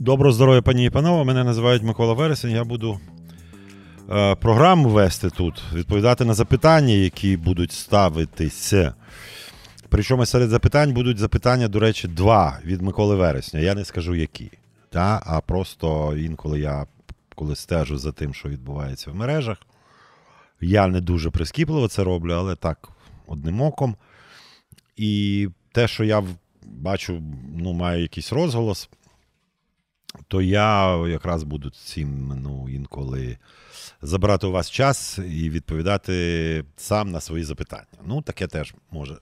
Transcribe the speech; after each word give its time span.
Доброго 0.00 0.32
здоров'я, 0.32 0.62
пані 0.62 0.86
і 0.86 0.90
панове. 0.90 1.24
Мене 1.24 1.44
називають 1.44 1.82
Микола 1.82 2.12
Вересень. 2.12 2.50
Я 2.50 2.64
буду 2.64 3.00
е, 4.10 4.34
програму 4.34 4.88
вести 4.88 5.30
тут, 5.30 5.62
відповідати 5.74 6.24
на 6.24 6.34
запитання, 6.34 6.94
які 6.94 7.36
будуть 7.36 7.72
ставитися. 7.72 8.94
Причому 9.88 10.26
серед 10.26 10.50
запитань 10.50 10.92
будуть 10.92 11.18
запитання, 11.18 11.68
до 11.68 11.80
речі, 11.80 12.08
два 12.08 12.58
від 12.64 12.82
Миколи 12.82 13.16
Вересня. 13.16 13.60
Я 13.60 13.74
не 13.74 13.84
скажу 13.84 14.14
які. 14.14 14.50
Та? 14.90 15.22
А 15.26 15.40
просто 15.40 16.16
інколи 16.16 16.60
я 16.60 16.86
коли 17.34 17.56
стежу 17.56 17.98
за 17.98 18.12
тим, 18.12 18.34
що 18.34 18.48
відбувається 18.48 19.10
в 19.10 19.14
мережах. 19.14 19.58
Я 20.60 20.86
не 20.86 21.00
дуже 21.00 21.30
прискіпливо 21.30 21.88
це 21.88 22.04
роблю, 22.04 22.32
але 22.32 22.56
так, 22.56 22.88
одним 23.26 23.60
оком. 23.60 23.96
І 24.96 25.48
те, 25.72 25.88
що 25.88 26.04
я 26.04 26.22
бачу, 26.62 27.22
ну, 27.56 27.72
маю 27.72 28.02
якийсь 28.02 28.32
розголос 28.32 28.88
то 30.28 30.42
я 30.42 30.96
якраз 31.06 31.42
буду 31.42 31.70
цим 31.70 32.40
ну, 32.42 32.68
інколи 32.68 33.38
забирати 34.02 34.46
у 34.46 34.52
вас 34.52 34.70
час 34.70 35.18
і 35.18 35.50
відповідати 35.50 36.64
сам 36.76 37.10
на 37.10 37.20
свої 37.20 37.44
запитання. 37.44 37.86
Ну, 38.06 38.22
таке 38.22 38.46
теж 38.46 38.74
може 38.90 39.18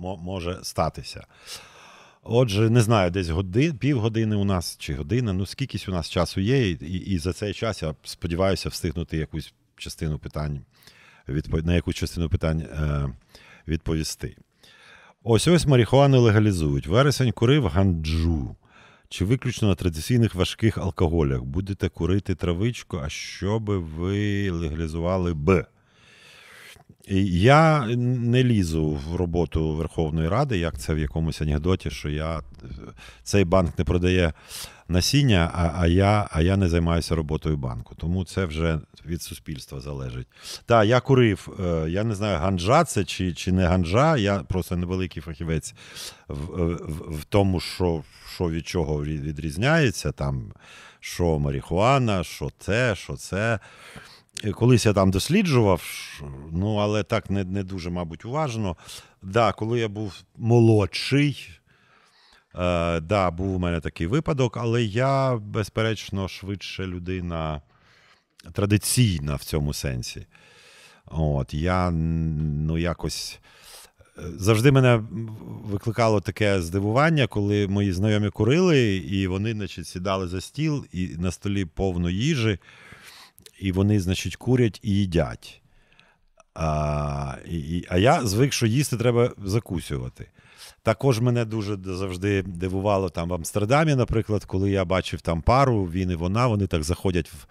може 0.00 0.58
статися. 0.62 1.26
Отже, 2.22 2.70
не 2.70 2.80
знаю, 2.80 3.10
десь 3.10 3.28
годин, 3.28 3.78
півгодини 3.78 4.36
у 4.36 4.44
нас 4.44 4.76
чи 4.78 4.94
година, 4.94 5.32
ну 5.32 5.46
скількись 5.46 5.88
у 5.88 5.92
нас 5.92 6.10
часу 6.10 6.40
є, 6.40 6.70
і, 6.70 6.74
і 6.96 7.18
за 7.18 7.32
цей 7.32 7.54
час 7.54 7.82
я 7.82 7.94
сподіваюся 8.04 8.68
встигнути 8.68 9.16
якусь 9.16 9.54
частину 9.76 10.18
питань, 10.18 10.60
відпов... 11.28 11.66
на 11.66 11.74
якусь 11.74 11.94
частину 11.94 12.28
питань 12.28 12.60
е, 12.60 13.08
відповісти. 13.68 14.36
Ось 15.22 15.48
ось 15.48 15.66
марихуану 15.66 16.20
легалізують. 16.20 16.86
Вересень 16.86 17.32
курив 17.32 17.66
ганджу 17.66 18.56
чи 19.08 19.24
виключно 19.24 19.68
на 19.68 19.74
традиційних 19.74 20.34
важких 20.34 20.78
алкоголях 20.78 21.42
будете 21.42 21.88
курити 21.88 22.34
травичку, 22.34 22.98
а 22.98 23.08
що 23.08 23.60
би 23.60 23.78
ви 23.78 24.50
легалізували 24.50 25.34
б? 25.34 25.66
Я 27.08 27.86
не 27.96 28.44
лізу 28.44 29.00
в 29.08 29.16
роботу 29.16 29.72
Верховної 29.72 30.28
Ради, 30.28 30.58
як 30.58 30.78
це 30.78 30.94
в 30.94 30.98
якомусь 30.98 31.40
анекдоті, 31.42 31.90
що 31.90 32.08
я 32.08 32.40
цей 33.22 33.44
банк 33.44 33.78
не 33.78 33.84
продає 33.84 34.32
насіння, 34.88 35.50
а 35.54 35.72
а, 35.82 35.86
я 35.86 36.28
а 36.30 36.42
я 36.42 36.56
не 36.56 36.68
займаюся 36.68 37.14
роботою 37.14 37.56
банку. 37.56 37.94
Тому 37.94 38.24
це 38.24 38.44
вже 38.44 38.80
від 39.06 39.22
суспільства 39.22 39.80
залежить. 39.80 40.26
Так, 40.66 40.86
я 40.86 41.00
курив, 41.00 41.48
е, 41.60 41.90
я 41.90 42.04
не 42.04 42.14
знаю, 42.14 42.38
ганджа 42.38 42.84
це 42.84 43.04
чи 43.04 43.34
чи 43.34 43.52
не 43.52 43.66
ганджа. 43.66 44.16
Я 44.16 44.38
просто 44.38 44.76
невеликий 44.76 45.22
фахівець 45.22 45.74
в, 46.28 46.34
в, 46.34 47.18
в 47.20 47.24
тому, 47.24 47.60
що 47.60 48.02
що 48.34 48.50
від 48.50 48.66
чого 48.66 49.04
відрізняється, 49.04 50.12
там, 50.12 50.52
що 51.00 51.38
марихуана, 51.38 52.24
що 52.24 52.50
те, 52.58 52.94
що 52.94 53.16
це. 53.16 53.58
Колись 54.54 54.86
я 54.86 54.92
там 54.92 55.10
досліджував, 55.10 55.82
ну 56.52 56.76
але 56.76 57.02
так 57.02 57.30
не 57.30 57.44
не 57.44 57.62
дуже, 57.62 57.90
мабуть, 57.90 58.24
уважно. 58.24 58.76
Да, 59.22 59.52
Коли 59.52 59.80
я 59.80 59.88
був 59.88 60.22
молодший, 60.36 61.50
е, 62.54 63.00
да, 63.00 63.30
був 63.30 63.56
у 63.56 63.58
мене 63.58 63.80
такий 63.80 64.06
випадок, 64.06 64.56
але 64.56 64.82
я, 64.82 65.36
безперечно, 65.36 66.28
швидше 66.28 66.86
людина 66.86 67.62
традиційна 68.52 69.36
в 69.36 69.44
цьому 69.44 69.72
сенсі. 69.72 70.26
От, 71.06 71.54
Я 71.54 71.90
ну, 71.90 72.78
якось 72.78 73.40
завжди 74.16 74.72
мене 74.72 75.02
викликало 75.64 76.20
таке 76.20 76.62
здивування, 76.62 77.26
коли 77.26 77.68
мої 77.68 77.92
знайомі 77.92 78.30
курили, 78.30 78.96
і 78.96 79.26
вони, 79.26 79.52
значить, 79.52 79.86
сідали 79.86 80.28
за 80.28 80.40
стіл, 80.40 80.86
і 80.92 81.06
на 81.06 81.30
столі 81.30 81.64
повно 81.64 82.10
їжі, 82.10 82.58
і 83.60 83.72
вони, 83.72 84.00
значить, 84.00 84.36
курять 84.36 84.80
і 84.82 84.90
їдять. 84.90 85.62
А 86.54 87.36
і, 87.46 87.84
а 87.88 87.98
я 87.98 88.26
звик, 88.26 88.52
що 88.52 88.66
їсти 88.66 88.96
треба 88.96 89.32
закусювати. 89.44 90.26
Також 90.82 91.20
мене 91.20 91.44
дуже 91.44 91.78
завжди 91.84 92.42
дивувало 92.42 93.08
там 93.08 93.28
в 93.28 93.34
Амстердамі, 93.34 93.94
наприклад, 93.94 94.44
коли 94.44 94.70
я 94.70 94.84
бачив 94.84 95.20
там 95.20 95.42
пару, 95.42 95.84
він 95.84 96.10
і 96.10 96.14
вона, 96.14 96.46
вони 96.46 96.66
так 96.66 96.82
заходять 96.82 97.32
в 97.32 97.46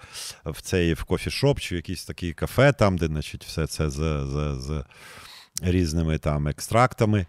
в 0.51 0.61
цей 0.61 0.93
в 0.93 1.03
кофішоп 1.03 1.59
чи 1.59 1.75
в 1.75 1.77
якийсь 1.77 2.05
такий 2.05 2.33
кафе, 2.33 2.73
там, 2.73 2.97
де 2.97 3.05
значить, 3.05 3.45
все 3.45 3.67
це 3.67 3.89
з, 3.89 3.95
з, 4.25 4.55
з 4.59 4.83
різними 5.61 6.17
там 6.17 6.47
екстрактами. 6.47 7.25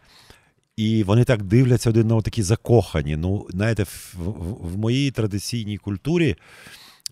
І 0.77 1.03
вони 1.03 1.25
так 1.25 1.43
дивляться 1.43 1.91
один 1.91 2.06
на 2.06 2.21
такі 2.21 2.43
закохані. 2.43 3.17
Ну, 3.17 3.47
знаєте, 3.51 3.83
в, 3.83 4.15
в, 4.17 4.73
в 4.73 4.79
моїй 4.79 5.11
традиційній 5.11 5.79
культурі, 5.79 6.37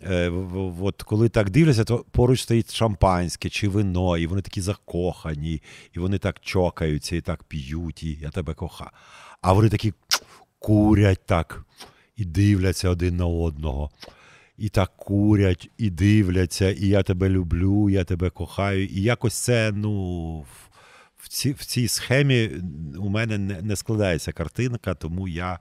е, 0.02 0.28
от 0.80 1.02
коли 1.02 1.28
так 1.28 1.50
дивляться, 1.50 1.84
то 1.84 2.04
поруч 2.10 2.42
стоїть 2.42 2.74
шампанське 2.74 3.48
чи 3.48 3.68
вино, 3.68 4.18
і 4.18 4.26
вони 4.26 4.42
такі 4.42 4.60
закохані, 4.60 5.62
і 5.92 5.98
вони 5.98 6.18
так 6.18 6.40
чокаються, 6.40 7.16
і 7.16 7.20
так 7.20 7.44
п'ють, 7.44 8.02
і 8.02 8.18
я 8.22 8.30
тебе 8.30 8.54
кохаю. 8.54 8.90
А 9.40 9.52
вони 9.52 9.68
такі 9.68 9.92
курять 10.58 11.26
так 11.26 11.64
і 12.16 12.24
дивляться 12.24 12.90
один 12.90 13.16
на 13.16 13.26
одного. 13.26 13.90
І 14.58 14.68
так 14.68 14.96
курять, 14.96 15.70
і 15.78 15.90
дивляться, 15.90 16.70
і 16.70 16.86
я 16.86 17.02
тебе 17.02 17.28
люблю, 17.28 17.90
я 17.90 18.04
тебе 18.04 18.30
кохаю. 18.30 18.86
І 18.86 19.02
якось 19.02 19.34
це, 19.34 19.72
ну 19.74 20.46
в 21.18 21.28
ці, 21.28 21.52
в 21.52 21.64
цій 21.64 21.88
схемі 21.88 22.50
у 22.98 23.08
мене 23.08 23.38
не, 23.38 23.62
не 23.62 23.76
складається 23.76 24.32
картинка, 24.32 24.94
тому 24.94 25.28
я, 25.28 25.58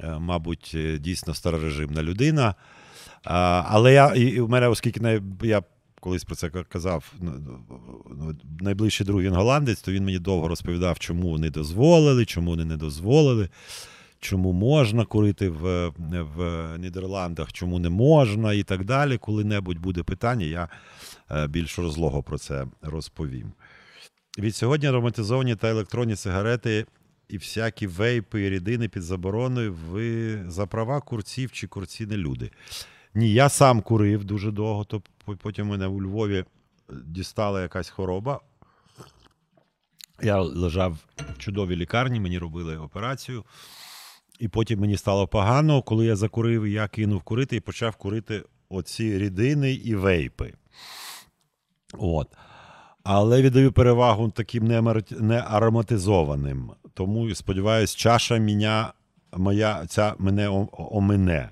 е, 0.00 0.18
мабуть, 0.18 0.72
е, 0.74 0.98
дійсно 0.98 1.34
старорежимна 1.34 2.02
людина. 2.02 2.54
Але 3.24 3.92
я, 3.92 4.14
і 4.14 4.40
у 4.40 4.48
мене, 4.48 4.68
оскільки 4.68 5.20
я 5.42 5.62
колись 6.00 6.24
про 6.24 6.34
це 6.34 6.50
казав, 6.50 7.12
ну, 7.20 7.32
ну, 8.10 8.36
найближчий 8.60 9.06
друг 9.06 9.22
він 9.22 9.34
голландець, 9.34 9.80
то 9.80 9.92
він 9.92 10.04
мені 10.04 10.18
довго 10.18 10.48
розповідав, 10.48 10.98
чому 10.98 11.30
вони 11.30 11.50
дозволили, 11.50 12.24
чому 12.24 12.50
вони 12.50 12.64
не 12.64 12.76
дозволили. 12.76 13.48
Чому 14.20 14.52
можна 14.52 15.04
курити 15.04 15.48
в 15.48 15.92
в 16.10 16.68
Нідерландах, 16.78 17.52
чому 17.52 17.78
не 17.78 17.90
можна, 17.90 18.52
і 18.52 18.62
так 18.62 18.84
далі. 18.84 19.18
Коли-небудь 19.18 19.78
буде 19.78 20.02
питання, 20.02 20.46
я 20.46 20.68
е, 21.30 21.46
більш 21.46 21.78
розлого 21.78 22.22
про 22.22 22.38
це 22.38 22.66
розповім. 22.82 23.52
Від 24.38 24.56
сьогодні 24.56 24.88
ароматизовані 24.88 25.56
та 25.56 25.70
електронні 25.70 26.16
сигарети 26.16 26.86
і 27.28 27.38
всякі 27.38 27.86
вейпи 27.86 28.42
і 28.42 28.50
рідини 28.50 28.88
під 28.88 29.02
забороною 29.02 29.76
ви 29.90 30.38
за 30.50 30.66
права 30.66 31.00
курців 31.00 31.52
чи 31.52 31.66
курці 31.66 32.06
не 32.06 32.16
люди. 32.16 32.50
Ні, 33.14 33.32
я 33.32 33.48
сам 33.48 33.80
курив 33.80 34.24
дуже 34.24 34.50
довго, 34.50 34.84
то 34.84 35.02
потім 35.38 35.66
мене 35.66 35.86
у 35.86 36.02
Львові 36.02 36.44
дістала 37.04 37.62
якась 37.62 37.88
хвороба. 37.88 38.40
Я 40.22 40.40
лежав 40.40 40.98
в 41.34 41.38
чудовій 41.38 41.76
лікарні, 41.76 42.20
мені 42.20 42.38
робили 42.38 42.76
операцію, 42.76 43.44
і 44.38 44.48
потім 44.48 44.80
мені 44.80 44.96
стало 44.96 45.28
погано, 45.28 45.82
коли 45.82 46.06
я 46.06 46.16
закурив, 46.16 46.66
я 46.66 46.88
кинув 46.88 47.22
курити 47.22 47.56
і 47.56 47.60
почав 47.60 47.96
курити 47.96 48.42
оці 48.68 49.18
рідини 49.18 49.72
і 49.72 49.94
вейпи. 49.94 50.54
От. 51.98 52.28
Але 53.04 53.42
віддаю 53.42 53.72
перевагу 53.72 54.30
таким 54.30 54.84
неароматизованим. 55.20 56.70
Тому 56.94 57.34
сподіваюся, 57.34 57.96
чаша 57.96 58.38
мене, 58.38 58.92
моя 59.32 59.86
ця 59.86 60.14
мене 60.18 60.68
омине. 60.72 61.50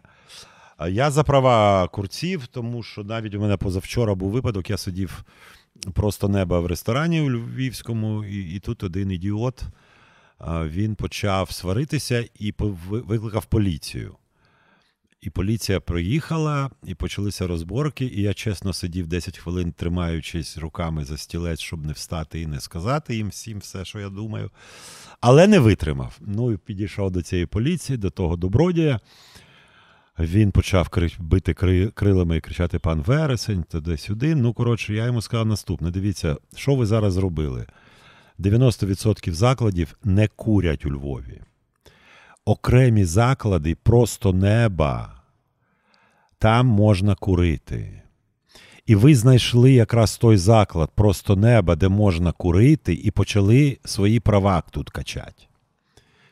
Я 0.88 1.10
за 1.10 1.24
права 1.24 1.88
курців, 1.88 2.46
тому 2.46 2.82
що 2.82 3.04
навіть 3.04 3.34
у 3.34 3.40
мене 3.40 3.56
позавчора 3.56 4.14
був 4.14 4.30
випадок, 4.30 4.70
я 4.70 4.76
сидів 4.76 5.24
просто 5.94 6.28
неба 6.28 6.60
в 6.60 6.66
ресторані 6.66 7.20
у 7.20 7.30
Львівському, 7.30 8.24
і 8.24 8.54
і 8.54 8.58
тут 8.58 8.82
один 8.82 9.10
ідіот 9.10 9.62
він 10.48 10.94
почав 10.94 11.50
сваритися 11.50 12.28
і 12.38 12.54
викликав 12.90 13.44
поліцію. 13.44 14.16
І 15.20 15.30
поліція 15.30 15.80
приїхала, 15.80 16.70
і 16.84 16.94
почалися 16.94 17.46
розборки. 17.46 18.04
І 18.04 18.22
я 18.22 18.34
чесно 18.34 18.72
сидів 18.72 19.06
10 19.06 19.38
хвилин, 19.38 19.72
тримаючись 19.72 20.58
руками 20.58 21.04
за 21.04 21.16
стілець, 21.16 21.60
щоб 21.60 21.86
не 21.86 21.92
встати 21.92 22.40
і 22.40 22.46
не 22.46 22.60
сказати 22.60 23.16
їм 23.16 23.28
всім 23.28 23.58
все, 23.58 23.84
що 23.84 24.00
я 24.00 24.08
думаю. 24.08 24.50
Але 25.20 25.46
не 25.46 25.58
витримав. 25.58 26.18
Ну 26.20 26.52
і 26.52 26.56
підійшов 26.56 27.10
до 27.10 27.22
цієї 27.22 27.46
поліції, 27.46 27.96
до 27.96 28.10
того 28.10 28.36
добродія. 28.36 29.00
Він 30.20 30.50
почав 30.50 30.88
бити 31.18 31.54
крилами 31.94 32.36
і 32.36 32.40
кричати 32.40 32.78
Пан 32.78 33.00
Вересень, 33.00 33.62
туди-сюди. 33.62 34.34
Ну, 34.34 34.52
коротше, 34.52 34.94
я 34.94 35.04
йому 35.04 35.22
сказав 35.22 35.46
наступне: 35.46 35.90
дивіться, 35.90 36.36
що 36.56 36.74
ви 36.74 36.86
зараз 36.86 37.12
зробили? 37.12 37.66
90% 38.38 39.32
закладів 39.32 39.98
не 40.04 40.28
курять 40.28 40.86
у 40.86 40.90
Львові 40.90 41.40
окремі 42.44 43.04
заклади 43.04 43.74
просто 43.74 44.32
неба. 44.32 45.22
Там 46.38 46.66
можна 46.66 47.14
курити. 47.14 48.02
І 48.86 48.94
ви 48.94 49.14
знайшли 49.14 49.72
якраз 49.72 50.18
той 50.18 50.36
заклад 50.36 50.90
просто 50.94 51.36
неба, 51.36 51.76
де 51.76 51.88
можна 51.88 52.32
курити, 52.32 52.94
і 52.94 53.10
почали 53.10 53.78
свої 53.84 54.20
права 54.20 54.62
тут 54.70 54.90
качати. 54.90 55.44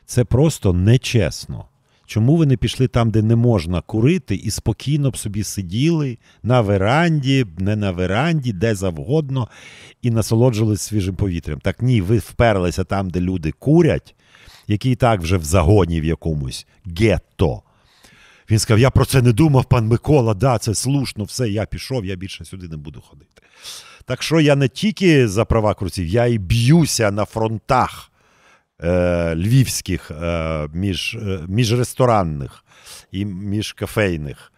Це 0.05 0.23
просто 0.23 0.73
нечесно. 0.73 1.65
Чому 2.09 2.35
ви 2.35 2.45
не 2.45 2.57
пішли 2.57 2.87
там, 2.87 3.11
де 3.11 3.21
не 3.21 3.35
можна 3.35 3.81
курити, 3.81 4.35
і 4.35 4.51
спокійно 4.51 5.11
б 5.11 5.17
собі 5.17 5.43
сиділи 5.43 6.17
на 6.43 6.61
веранді, 6.61 7.45
не 7.57 7.75
на 7.75 7.91
веранді, 7.91 8.53
де 8.53 8.75
завгодно, 8.75 9.47
і 10.01 10.11
насолоджувалися 10.11 10.83
свіжим 10.83 11.15
повітрям? 11.15 11.59
Так 11.59 11.81
ні, 11.81 12.01
ви 12.01 12.17
вперлися 12.17 12.83
там, 12.83 13.09
де 13.09 13.19
люди 13.19 13.51
курять, 13.51 14.15
які 14.67 14.91
і 14.91 14.95
так 14.95 15.21
вже 15.21 15.37
в 15.37 15.43
загоні 15.43 16.01
в 16.01 16.05
якомусь 16.05 16.67
гетто. 16.99 17.61
Він 18.51 18.59
сказав: 18.59 18.79
я 18.79 18.89
про 18.89 19.05
це 19.05 19.21
не 19.21 19.31
думав, 19.31 19.65
пан 19.65 19.87
Микола, 19.87 20.33
да, 20.33 20.57
це 20.57 20.75
слушно, 20.75 21.23
все, 21.23 21.49
я 21.49 21.65
пішов, 21.65 22.05
я 22.05 22.15
більше 22.15 22.45
сюди 22.45 22.67
не 22.67 22.77
буду 22.77 23.01
ходити. 23.01 23.41
Так 24.05 24.23
що 24.23 24.39
я 24.39 24.55
не 24.55 24.67
тільки 24.67 25.27
за 25.27 25.45
права 25.45 25.73
курців, 25.73 26.07
я 26.07 26.25
і 26.25 26.37
б'юся 26.37 27.11
на 27.11 27.25
фронтах 27.25 28.08
е, 28.83 29.35
львівських, 29.35 30.11
е, 30.11 30.67
між, 30.73 31.15
е, 31.15 31.39
і 33.11 33.25
міжкафейних. 33.25 34.51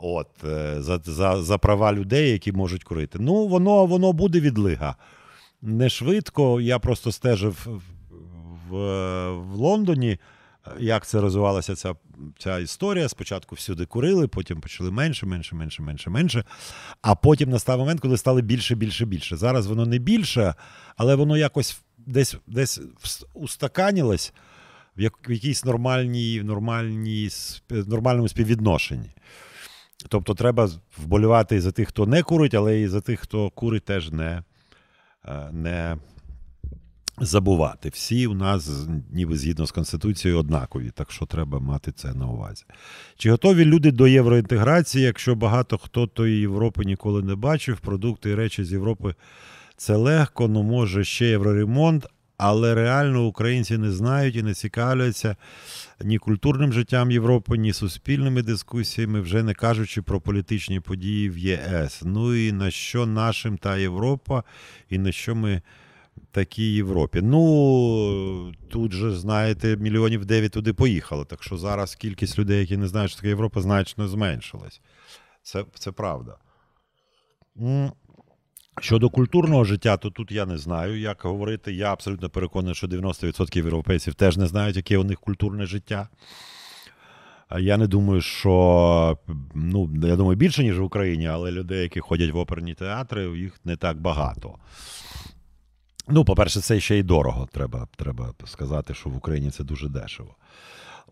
От, 0.00 0.44
е, 0.44 0.82
за, 0.82 1.00
за, 1.04 1.42
за 1.42 1.58
права 1.58 1.92
людей, 1.92 2.30
які 2.30 2.52
можуть 2.52 2.84
курити. 2.84 3.18
Ну, 3.20 3.46
воно, 3.46 3.86
воно 3.86 4.12
буде 4.12 4.40
відлига. 4.40 4.96
Не 5.62 5.88
швидко. 5.88 6.60
Я 6.60 6.78
просто 6.78 7.12
стежив 7.12 7.66
в, 8.68 8.76
в, 9.32 9.54
Лондоні 9.54 10.18
як 10.78 11.06
це 11.06 11.20
розвивалася 11.20 11.74
ця 11.74 11.94
ця 12.38 12.58
історія. 12.58 13.08
Спочатку 13.08 13.54
всюди 13.54 13.86
курили, 13.86 14.28
потім 14.28 14.60
почали 14.60 14.90
менше, 14.90 15.26
менше, 15.26 15.54
менше, 15.54 15.82
менше, 15.82 16.10
менше. 16.10 16.44
А 17.02 17.14
потім 17.14 17.50
настав 17.50 17.78
момент, 17.78 18.00
коли 18.00 18.16
стало 18.16 18.40
більше, 18.40 18.74
більше, 18.74 19.04
більше. 19.04 19.36
Зараз 19.36 19.66
воно 19.66 19.86
не 19.86 19.98
більше, 19.98 20.54
але 20.96 21.14
воно 21.14 21.36
якось 21.36 21.80
десь 22.06 22.36
десь 22.46 22.80
устаканілось 23.34 24.32
в, 24.96 25.10
в 25.28 25.32
якійсь 25.32 25.64
нормальній, 25.64 26.42
нормальній, 26.42 27.30
нормальному 27.70 28.28
співвідношенні. 28.28 29.10
Тобто 30.08 30.34
треба 30.34 30.70
вболівати 30.98 31.56
і 31.56 31.60
за 31.60 31.72
тих, 31.72 31.88
хто 31.88 32.06
не 32.06 32.22
курить, 32.22 32.54
але 32.54 32.80
і 32.80 32.88
за 32.88 33.00
тих, 33.00 33.20
хто 33.20 33.50
курить, 33.50 33.84
теж 33.84 34.10
не. 34.10 34.42
Е, 35.28 35.50
не 35.52 35.96
забувати. 37.20 37.88
Всі 37.88 38.26
у 38.26 38.34
нас, 38.34 38.86
ніби 39.12 39.36
згідно 39.36 39.66
з 39.66 39.70
Конституцією, 39.70 40.40
однакові, 40.40 40.90
так 40.90 41.12
що 41.12 41.26
треба 41.26 41.58
мати 41.58 41.92
це 41.92 42.14
на 42.14 42.26
увазі. 42.26 42.64
Чи 43.16 43.30
готові 43.30 43.64
люди 43.64 43.90
до 43.90 44.08
євроінтеграції, 44.08 45.04
якщо 45.04 45.34
багато 45.34 45.78
хто 45.78 46.06
тої 46.06 46.40
Європи 46.40 46.84
ніколи 46.84 47.22
не 47.22 47.34
бачив, 47.34 47.80
продукти 47.80 48.30
і 48.30 48.34
речі 48.34 48.64
з 48.64 48.72
Європи 48.72 49.14
це 49.76 49.96
легко, 49.96 50.48
ну 50.48 50.62
може 50.62 51.04
ще 51.04 51.26
євроремонт, 51.26 52.06
але 52.36 52.74
реально 52.74 53.26
українці 53.26 53.78
не 53.78 53.92
знають 53.92 54.36
і 54.36 54.42
не 54.42 54.54
цікавляться 54.54 55.36
ні 56.04 56.18
культурним 56.18 56.72
життям 56.72 57.10
Європи, 57.10 57.58
ні 57.58 57.72
суспільними 57.72 58.42
дискусіями, 58.42 59.20
вже 59.20 59.42
не 59.42 59.54
кажучи 59.54 60.02
про 60.02 60.20
політичні 60.20 60.80
події 60.80 61.30
в 61.30 61.38
ЄС. 61.38 62.02
Ну 62.04 62.34
і 62.34 62.52
на 62.52 62.70
що 62.70 63.06
нашим 63.06 63.58
та 63.58 63.76
Європа, 63.76 64.44
і 64.90 64.98
на 64.98 65.12
що 65.12 65.34
ми 65.34 65.62
такій 66.30 66.74
Європі. 66.74 67.20
Ну 67.22 68.52
тут 68.70 68.92
же, 68.92 69.10
знаєте, 69.16 69.76
мільйонів 69.76 70.24
дев'ять 70.24 70.52
туди 70.52 70.72
поїхали. 70.72 71.24
Так 71.24 71.42
що 71.42 71.56
зараз 71.56 71.94
кількість 71.94 72.38
людей, 72.38 72.60
які 72.60 72.76
не 72.76 72.88
знають, 72.88 73.10
що 73.10 73.20
таке 73.20 73.28
Європа, 73.28 73.60
значно 73.60 74.08
зменшилась. 74.08 74.80
Це, 75.42 75.64
Це 75.74 75.92
правда. 75.92 76.36
Щодо 78.80 79.10
культурного 79.10 79.64
життя, 79.64 79.96
то 79.96 80.10
тут 80.10 80.32
я 80.32 80.46
не 80.46 80.58
знаю, 80.58 81.00
як 81.00 81.22
говорити. 81.22 81.72
Я 81.72 81.92
абсолютно 81.92 82.28
переконаний, 82.28 82.74
що 82.74 82.86
90% 82.86 83.56
європейців 83.56 84.14
теж 84.14 84.36
не 84.36 84.46
знають, 84.46 84.76
яке 84.76 84.98
у 84.98 85.04
них 85.04 85.20
культурне 85.20 85.66
життя. 85.66 86.08
Я 87.58 87.76
не 87.76 87.86
думаю, 87.86 88.20
що 88.20 89.18
ну, 89.54 89.90
я 90.02 90.16
думаю, 90.16 90.36
більше, 90.36 90.62
ніж 90.62 90.78
в 90.78 90.82
Україні, 90.82 91.26
але 91.26 91.50
людей, 91.50 91.82
які 91.82 92.00
ходять 92.00 92.30
в 92.30 92.36
оперні 92.36 92.74
театри, 92.74 93.38
їх 93.38 93.60
не 93.64 93.76
так 93.76 94.00
багато. 94.00 94.54
Ну, 96.08 96.24
по-перше, 96.24 96.60
це 96.60 96.80
ще 96.80 96.98
й 96.98 97.02
дорого. 97.02 97.48
Треба 97.52 97.88
треба 97.96 98.34
сказати, 98.44 98.94
що 98.94 99.10
в 99.10 99.16
Україні 99.16 99.50
це 99.50 99.64
дуже 99.64 99.88
дешево. 99.88 100.34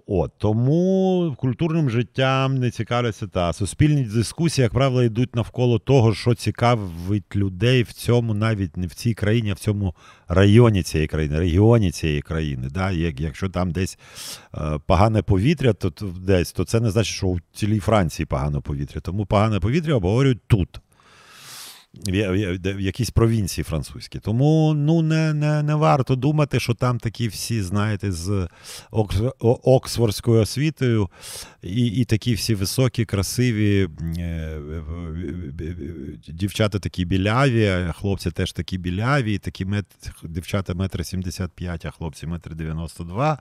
От, 0.06 0.32
Тому 0.38 1.34
культурним 1.38 1.90
життям 1.90 2.58
не 2.58 2.70
цікавляться 2.70 3.26
та 3.26 3.52
суспільні 3.52 4.02
дискусії, 4.02 4.62
як 4.62 4.72
правило, 4.72 5.02
йдуть 5.02 5.36
навколо 5.36 5.78
того, 5.78 6.14
що 6.14 6.34
цікавить 6.34 7.36
людей 7.36 7.82
в 7.82 7.92
цьому, 7.92 8.34
навіть 8.34 8.76
не 8.76 8.86
в 8.86 8.94
цій 8.94 9.14
країні, 9.14 9.50
а 9.50 9.54
в 9.54 9.58
цьому 9.58 9.94
районі 10.28 10.82
цієї 10.82 11.08
країни, 11.08 11.38
регіоні 11.38 11.90
цієї 11.90 12.22
країни. 12.22 12.68
Да? 12.70 12.90
Якщо 13.18 13.48
там 13.48 13.70
десь 13.70 13.98
е, 14.54 14.78
погане 14.86 15.22
повітря, 15.22 15.72
то 15.72 15.92
десь 16.18 16.52
то 16.52 16.64
це 16.64 16.80
не 16.80 16.90
значить, 16.90 17.14
що 17.14 17.26
у 17.26 17.38
цілій 17.52 17.80
Франції 17.80 18.26
погане 18.26 18.60
повітря. 18.60 19.00
Тому 19.00 19.26
погане 19.26 19.60
повітря 19.60 19.94
обговорюють 19.94 20.40
тут 20.46 20.80
в 22.06 22.80
якійсь 22.80 23.10
провінції 23.10 23.64
французькій. 23.64 24.18
Тому 24.18 24.74
ну, 24.74 25.02
не 25.02 25.34
не, 25.34 25.62
не 25.62 25.74
варто 25.74 26.16
думати, 26.16 26.60
що 26.60 26.74
там 26.74 26.98
такі 26.98 27.28
всі, 27.28 27.62
знаєте, 27.62 28.12
з 28.12 28.48
Оксфордською 29.40 30.40
освітою, 30.40 31.08
і 31.62 31.86
і 31.86 32.04
такі 32.04 32.34
всі 32.34 32.54
високі, 32.54 33.04
красиві 33.04 33.88
е, 34.18 34.60
дівчата 36.28 36.78
такі 36.78 37.04
біляві, 37.04 37.66
а 37.66 37.92
хлопці 37.92 38.30
теж 38.30 38.52
такі 38.52 38.78
біляві, 38.78 39.38
такі 39.38 39.64
мет, 39.64 39.86
дівчата 40.22 40.74
метр 40.74 41.06
75, 41.06 41.84
а 41.84 41.90
хлопці 41.90 42.26
метр 42.26 42.54
92. 42.54 43.38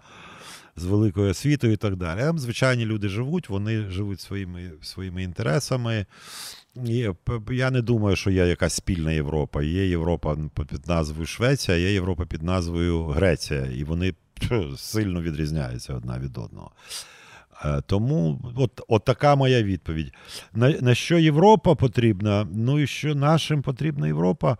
З 0.75 0.83
великою 0.83 1.31
освітою 1.31 1.73
і 1.73 1.77
так 1.77 1.95
далі. 1.95 2.19
Там 2.19 2.39
звичайні 2.39 2.85
люди 2.85 3.09
живуть, 3.09 3.49
вони 3.49 3.89
живуть 3.89 4.21
своїми 4.21 4.71
своїми 4.81 5.23
інтересами. 5.23 6.05
Я 7.51 7.71
не 7.71 7.81
думаю, 7.81 8.15
що 8.15 8.29
є 8.29 8.47
якась 8.47 8.73
спільна 8.73 9.11
Європа. 9.11 9.63
Є 9.63 9.87
Європа 9.87 10.37
під 10.55 10.87
назвою 10.87 11.25
Швеція, 11.25 11.77
є 11.77 11.93
Європа 11.93 12.25
під 12.25 12.43
назвою 12.43 13.03
Греція, 13.03 13.65
і 13.65 13.83
вони 13.83 14.13
сильно 14.77 15.21
відрізняються 15.21 15.93
одна 15.93 16.19
від 16.19 16.37
одного. 16.37 16.71
Е, 17.65 17.81
тому 17.85 18.41
от, 18.55 18.81
от 18.87 19.05
така 19.05 19.35
моя 19.35 19.63
відповідь. 19.63 20.13
На 20.53 20.69
на 20.69 20.95
що 20.95 21.17
Європа 21.17 21.75
потрібна? 21.75 22.47
Ну 22.51 22.79
і 22.79 22.87
що 22.87 23.15
нашим 23.15 23.61
потрібна 23.61 24.07
Європа? 24.07 24.57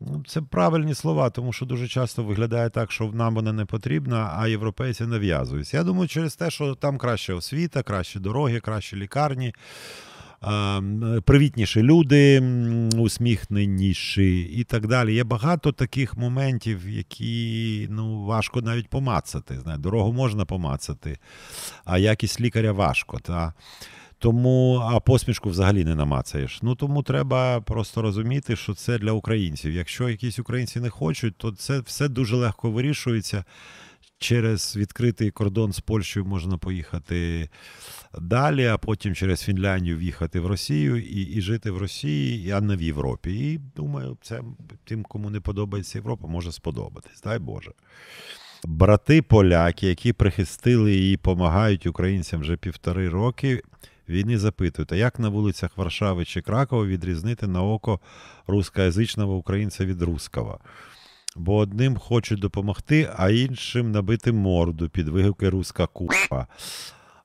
Ну, 0.00 0.24
Це 0.26 0.42
правильні 0.42 0.94
слова, 0.94 1.30
тому 1.30 1.52
що 1.52 1.66
дуже 1.66 1.88
часто 1.88 2.24
виглядає 2.24 2.70
так, 2.70 2.92
що 2.92 3.04
нам 3.04 3.34
вона 3.34 3.52
не 3.52 3.64
потрібна, 3.64 4.34
а 4.38 4.48
європейці 4.48 5.04
нав'язуються. 5.04 5.76
Я 5.76 5.84
думаю, 5.84 6.08
через 6.08 6.36
те, 6.36 6.50
що 6.50 6.74
там 6.74 6.98
краща 6.98 7.34
освіта, 7.34 7.82
кращі 7.82 8.18
дороги, 8.18 8.60
кращі 8.60 8.96
лікарні 8.96 9.54
привітніші 11.24 11.82
люди, 11.82 12.40
усміхненіші 12.98 14.40
і 14.40 14.64
так 14.64 14.86
далі. 14.86 15.14
Є 15.14 15.24
багато 15.24 15.72
таких 15.72 16.16
моментів, 16.16 16.88
які 16.88 17.86
ну, 17.90 18.24
важко 18.24 18.62
навіть 18.62 18.88
помацати. 18.88 19.60
Знає, 19.60 19.78
Дорогу 19.78 20.12
можна 20.12 20.44
помацати, 20.44 21.18
а 21.84 21.98
якість 21.98 22.40
лікаря 22.40 22.72
важко. 22.72 23.18
Та? 23.18 23.52
Тому 24.18 24.82
а 24.92 25.00
посмішку 25.00 25.50
взагалі 25.50 25.84
не 25.84 25.94
намацаєш. 25.94 26.62
Ну 26.62 26.74
тому 26.74 27.02
треба 27.02 27.60
просто 27.60 28.02
розуміти, 28.02 28.56
що 28.56 28.74
це 28.74 28.98
для 28.98 29.12
українців. 29.12 29.72
Якщо 29.72 30.08
якісь 30.08 30.38
українці 30.38 30.80
не 30.80 30.90
хочуть, 30.90 31.36
то 31.36 31.52
це 31.52 31.80
все 31.80 32.08
дуже 32.08 32.36
легко 32.36 32.70
вирішується. 32.70 33.44
Через 34.22 34.76
відкритий 34.76 35.30
кордон 35.30 35.72
з 35.72 35.80
Польщею 35.80 36.26
можна 36.26 36.58
поїхати 36.58 37.48
далі, 38.20 38.66
а 38.66 38.78
потім 38.78 39.14
через 39.14 39.42
Фінляндію 39.42 39.96
в'їхати 39.96 40.40
в 40.40 40.46
Росію 40.46 40.96
і 40.96 41.20
і 41.20 41.40
жити 41.40 41.70
в 41.70 41.78
Росії, 41.78 42.50
а 42.50 42.60
не 42.60 42.76
в 42.76 42.82
Європі. 42.82 43.52
І 43.52 43.60
думаю, 43.76 44.16
це 44.22 44.42
тим, 44.84 45.02
кому 45.02 45.30
не 45.30 45.40
подобається 45.40 45.98
Європа, 45.98 46.28
може 46.28 46.52
сподобатись. 46.52 47.20
Дай 47.24 47.38
Боже. 47.38 47.70
Брати 48.64 49.22
поляки, 49.22 49.86
які 49.86 50.12
прихистили 50.12 50.94
і 50.94 51.16
допомагають 51.16 51.86
українцям 51.86 52.40
вже 52.40 52.56
півтори 52.56 53.08
роки. 53.08 53.62
Війни 54.08 54.38
запитують, 54.38 54.92
а 54.92 54.96
як 54.96 55.18
на 55.18 55.28
вулицях 55.28 55.76
Варшави 55.76 56.24
чи 56.24 56.40
Кракова 56.40 56.86
відрізнити 56.86 57.46
на 57.46 57.62
око 57.62 58.00
рускоязичного 58.46 59.36
українця 59.36 59.84
від 59.84 60.02
руского? 60.02 60.58
Бо 61.36 61.56
одним 61.56 61.96
хочуть 61.96 62.40
допомогти, 62.40 63.10
а 63.16 63.30
іншим 63.30 63.90
набити 63.90 64.32
морду 64.32 64.88
під 64.88 65.08
вигуки 65.08 65.48
руска 65.48 65.86
купа. 65.86 66.46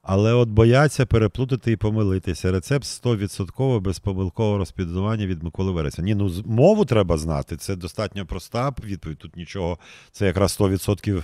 Але 0.09 0.33
от 0.33 0.49
бояться 0.49 1.05
переплутати 1.05 1.71
і 1.71 1.75
помилитися. 1.75 2.51
Рецепт 2.51 2.85
100% 2.85 3.79
безпомилкового 3.79 4.57
розпізнавання 4.57 5.25
від 5.25 5.43
Миколи 5.43 5.71
Вереся. 5.71 6.01
Ні, 6.01 6.15
ну 6.15 6.31
мову 6.45 6.85
треба 6.85 7.17
знати. 7.17 7.57
Це 7.57 7.75
достатньо 7.75 8.25
проста 8.25 8.73
відповідь. 8.83 9.17
Тут 9.17 9.35
нічого, 9.35 9.77
це 10.11 10.25
якраз 10.25 10.59
100% 10.59 11.23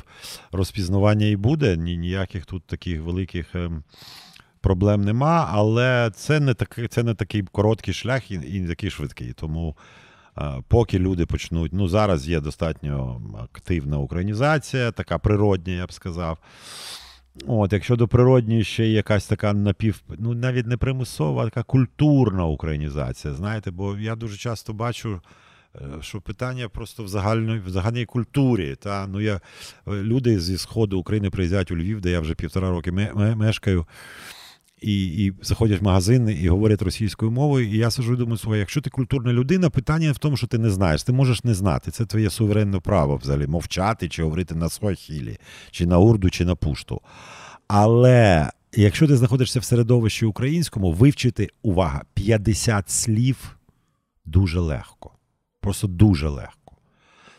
розпізнавання 0.51 1.25
і 1.25 1.35
буде. 1.35 1.77
Ні, 1.77 1.97
Ніяких 1.97 2.45
тут 2.45 2.63
таких 2.63 3.01
великих 3.01 3.55
ем, 3.55 3.83
проблем 4.61 5.01
нема. 5.01 5.49
Але 5.51 6.11
це 6.15 6.39
не 6.39 6.53
такий, 6.53 6.87
це 6.87 7.03
не 7.03 7.13
такий 7.13 7.41
короткий 7.41 7.93
шлях 7.93 8.31
і, 8.31 8.33
і 8.33 8.61
не 8.61 8.67
такий 8.67 8.89
швидкий. 8.89 9.33
Тому. 9.33 9.75
Поки 10.67 10.99
люди 10.99 11.25
почнуть, 11.25 11.73
ну 11.73 11.87
зараз 11.87 12.29
є 12.29 12.39
достатньо 12.39 13.21
активна 13.43 13.97
українізація, 13.97 14.91
така 14.91 15.17
природня, 15.17 15.73
я 15.73 15.85
б 15.85 15.93
сказав. 15.93 16.37
От, 17.47 17.73
Якщо 17.73 17.95
до 17.95 18.07
природньої 18.07 18.63
ще 18.63 18.87
є 18.87 18.93
якась 18.93 19.27
така 19.27 19.53
напів, 19.53 20.01
ну 20.19 20.33
навіть 20.33 20.67
не 20.67 20.77
примусова, 20.77 21.41
а 21.43 21.45
така 21.45 21.63
культурна 21.63 22.45
українізація. 22.45 23.33
Знаєте, 23.33 23.71
бо 23.71 23.97
я 23.97 24.15
дуже 24.15 24.37
часто 24.37 24.73
бачу, 24.73 25.21
е, 25.75 25.79
що 26.01 26.21
питання 26.21 26.69
просто 26.69 27.03
в 27.03 27.07
загальній 27.07 27.59
в 27.59 27.69
загальній 27.69 28.05
культурі. 28.05 28.75
Та? 28.75 29.07
Ну, 29.07 29.21
я, 29.21 29.41
Люди 29.87 30.39
зі 30.39 30.57
Сходу 30.57 30.99
України 30.99 31.29
приїздять 31.29 31.71
у 31.71 31.75
Львів, 31.75 32.01
де 32.01 32.11
я 32.11 32.19
вже 32.19 32.35
півтора 32.35 32.69
роки 32.69 32.91
мешкаю 32.91 33.85
і 34.83 35.25
і 35.25 35.33
заходять 35.41 35.81
в 35.81 35.83
магазин 35.83 36.37
і 36.41 36.49
говорять 36.49 36.81
російською 36.81 37.31
мовою. 37.31 37.69
І 37.69 37.77
я 37.77 37.91
сижу 37.91 38.13
і 38.13 38.17
думаю, 38.17 38.37
слухай, 38.37 38.59
якщо 38.59 38.81
ти 38.81 38.89
культурна 38.89 39.33
людина, 39.33 39.69
питання 39.69 40.11
в 40.11 40.17
тому, 40.17 40.37
що 40.37 40.47
ти 40.47 40.57
не 40.57 40.69
знаєш. 40.69 41.03
Ти 41.03 41.13
можеш 41.13 41.43
не 41.43 41.53
знати. 41.53 41.91
Це 41.91 42.05
твоє 42.05 42.29
суверенне 42.29 42.79
право 42.79 43.15
взагалі 43.15 43.47
мовчати 43.47 44.09
чи 44.09 44.23
говорити 44.23 44.55
на 44.55 44.69
свахілі, 44.69 45.37
чи 45.71 45.85
на 45.85 45.97
урду, 45.97 46.29
чи 46.29 46.45
на 46.45 46.55
пушту. 46.55 47.01
Але 47.67 48.49
якщо 48.75 49.07
ти 49.07 49.17
знаходишся 49.17 49.59
в 49.59 49.63
середовищі 49.63 50.25
українському, 50.25 50.91
вивчити 50.91 51.49
увага, 51.61 52.01
50 52.13 52.89
слів 52.89 53.57
дуже 54.25 54.59
легко. 54.59 55.11
Просто 55.59 55.87
дуже 55.87 56.29
легко. 56.29 56.77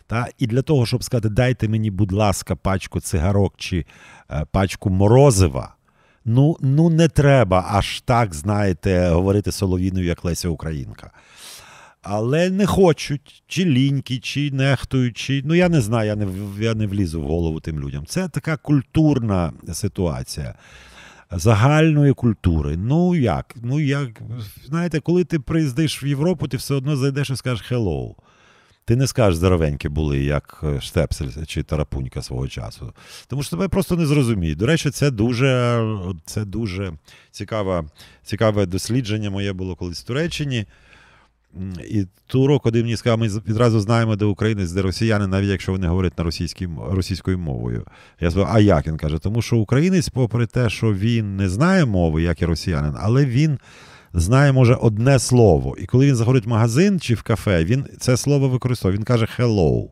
Та? 0.06 0.28
І 0.38 0.46
для 0.46 0.62
того, 0.62 0.86
щоб 0.86 1.04
сказати, 1.04 1.28
дайте 1.28 1.68
мені, 1.68 1.90
будь 1.90 2.12
ласка, 2.12 2.56
пачку 2.56 3.00
цигарок 3.00 3.54
чи 3.56 3.84
е, 4.30 4.46
пачку 4.52 4.90
морозива. 4.90 5.74
Ну 6.24 6.56
ну 6.60 6.90
не 6.90 7.08
треба 7.08 7.66
аж 7.70 8.00
так, 8.00 8.34
знаєте, 8.34 9.08
говорити 9.08 9.52
Соловіною, 9.52 10.06
як 10.06 10.24
Леся 10.24 10.48
Українка. 10.48 11.10
Але 12.02 12.50
не 12.50 12.66
хочуть, 12.66 13.42
чи 13.46 13.64
лінькі, 13.64 14.18
чи 14.18 14.50
нехтують, 14.50 15.16
чи. 15.16 15.42
Ну 15.44 15.54
я 15.54 15.68
не 15.68 15.80
знаю, 15.80 16.06
я 16.06 16.16
не 16.16 16.26
я 16.60 16.74
не 16.74 16.86
влізу 16.86 17.20
в 17.20 17.24
голову 17.24 17.60
тим 17.60 17.80
людям. 17.80 18.06
Це 18.06 18.28
така 18.28 18.56
культурна 18.56 19.52
ситуація 19.72 20.54
загальної 21.30 22.12
культури. 22.12 22.76
Ну 22.76 23.14
як? 23.14 23.54
Ну 23.62 23.80
як, 23.80 24.22
знаєте, 24.66 25.00
коли 25.00 25.24
ти 25.24 25.38
приїздиш 25.38 26.04
в 26.04 26.06
Європу, 26.06 26.48
ти 26.48 26.56
все 26.56 26.74
одно 26.74 26.96
зайдеш 26.96 27.30
і 27.30 27.36
скажеш 27.36 27.72
«hello». 27.72 28.14
Ти 28.86 28.96
не 28.96 29.06
скажеш 29.06 29.36
здоровенькі 29.36 29.88
були, 29.88 30.18
як 30.18 30.60
е, 30.62 30.80
Штепсель 30.80 31.44
чи 31.46 31.62
Тарапунька 31.62 32.22
свого 32.22 32.48
часу. 32.48 32.92
Тому 33.26 33.42
що 33.42 33.56
тебе 33.56 33.68
просто 33.68 33.96
не 33.96 34.06
зрозуміють. 34.06 34.58
До 34.58 34.66
речі, 34.66 34.90
це 34.90 35.10
дуже 35.10 35.82
це 36.26 36.44
дуже 36.44 36.92
цікаве, 37.30 37.84
цікаве 38.22 38.66
дослідження 38.66 39.30
моє 39.30 39.52
було 39.52 39.76
колись 39.76 40.00
в 40.00 40.06
Туреччині. 40.06 40.66
І 41.90 42.06
турок 42.26 42.66
один 42.66 42.82
мені 42.82 42.96
сказав, 42.96 43.18
ми 43.18 43.28
відразу 43.28 43.80
знаємо, 43.80 44.16
де 44.16 44.24
українець, 44.24 44.70
де 44.70 44.82
росіяни, 44.82 45.26
навіть 45.26 45.48
якщо 45.48 45.72
вони 45.72 45.86
говорять 45.86 46.18
на 46.18 46.24
російською 46.90 47.38
мовою. 47.38 47.86
Я 48.20 48.30
сказав, 48.30 48.48
а 48.52 48.60
як 48.60 48.86
він 48.86 48.96
каже? 48.96 49.18
Тому 49.18 49.42
що 49.42 49.56
українець, 49.56 50.08
попри 50.08 50.46
те, 50.46 50.70
що 50.70 50.94
він 50.94 51.36
не 51.36 51.48
знає 51.48 51.84
мови, 51.84 52.22
як 52.22 52.42
і 52.42 52.46
росіянин, 52.46 52.94
але 52.98 53.26
він 53.26 53.58
знає, 54.14 54.52
може, 54.52 54.74
одне 54.74 55.18
слово. 55.18 55.76
І 55.78 55.86
коли 55.86 56.06
він 56.06 56.16
заходить 56.16 56.46
в 56.46 56.48
магазин 56.48 57.00
чи 57.00 57.14
в 57.14 57.22
кафе, 57.22 57.64
він 57.64 57.86
це 57.98 58.16
слово 58.16 58.48
використовує. 58.48 58.98
Він 58.98 59.04
каже 59.04 59.28
hello. 59.38 59.88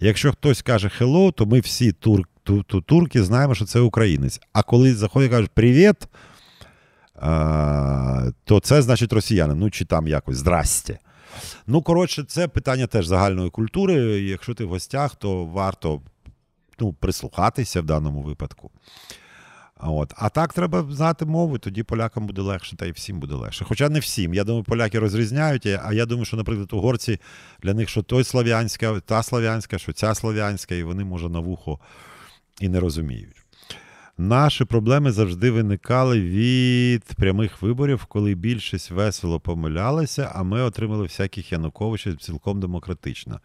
Якщо 0.00 0.32
хтось 0.32 0.62
каже 0.62 0.90
hello, 1.00 1.32
то 1.32 1.46
ми 1.46 1.60
всі 1.60 1.92
тур, 1.92 2.22
ту, 2.42 2.62
ту, 2.62 2.80
турки 2.80 3.22
знаємо, 3.22 3.54
що 3.54 3.64
це 3.64 3.80
українець. 3.80 4.40
А 4.52 4.62
коли 4.62 4.94
заходить 4.94 5.28
і 5.28 5.32
кажуть 5.32 5.50
привіт, 5.50 5.96
то 8.44 8.60
це 8.62 8.82
значить 8.82 9.12
росіянин. 9.12 9.58
Ну 9.58 9.70
чи 9.70 9.84
там 9.84 10.08
якось 10.08 10.36
здрасте. 10.36 10.98
Ну, 11.66 11.82
коротше, 11.82 12.24
це 12.28 12.48
питання 12.48 12.86
теж 12.86 13.06
загальної 13.06 13.50
культури. 13.50 13.94
Якщо 14.20 14.54
ти 14.54 14.64
в 14.64 14.68
гостях, 14.68 15.14
то 15.14 15.44
варто 15.44 16.00
ну, 16.78 16.92
прислухатися 16.92 17.80
в 17.80 17.84
даному 17.84 18.22
випадку. 18.22 18.70
От. 19.80 20.12
А 20.16 20.28
так 20.28 20.52
треба 20.52 20.86
знати 20.90 21.24
мову, 21.24 21.58
тоді 21.58 21.82
полякам 21.82 22.26
буде 22.26 22.42
легше, 22.42 22.76
та 22.76 22.86
й 22.86 22.90
всім 22.90 23.20
буде 23.20 23.34
легше. 23.34 23.64
Хоча 23.64 23.88
не 23.88 23.98
всім. 23.98 24.34
Я 24.34 24.44
думаю, 24.44 24.64
поляки 24.64 24.98
розрізняють, 24.98 25.66
а 25.66 25.92
я 25.92 26.06
думаю, 26.06 26.24
що, 26.24 26.36
наприклад, 26.36 26.72
угорці 26.72 27.20
для 27.62 27.74
них 27.74 27.88
що 27.88 28.02
той 28.02 28.24
слав'янська, 28.24 29.00
та 29.00 29.22
слав'янська, 29.22 29.78
що 29.78 29.92
ця 29.92 30.14
слав'янська, 30.14 30.74
і 30.74 30.82
вони, 30.82 31.04
може, 31.04 31.28
на 31.28 31.38
вухо 31.38 31.78
і 32.60 32.68
не 32.68 32.80
розуміють. 32.80 33.36
Наші 34.18 34.64
проблеми 34.64 35.12
завжди 35.12 35.50
виникали 35.50 36.20
від 36.20 37.04
прямих 37.04 37.62
виборів, 37.62 38.04
коли 38.04 38.34
більшість 38.34 38.90
весело 38.90 39.40
помилялася, 39.40 40.32
а 40.34 40.42
ми 40.42 40.62
отримали 40.62 41.02
всяких 41.02 41.52
Януковичів 41.52 42.16
цілком 42.16 42.60
демократично. 42.60 43.40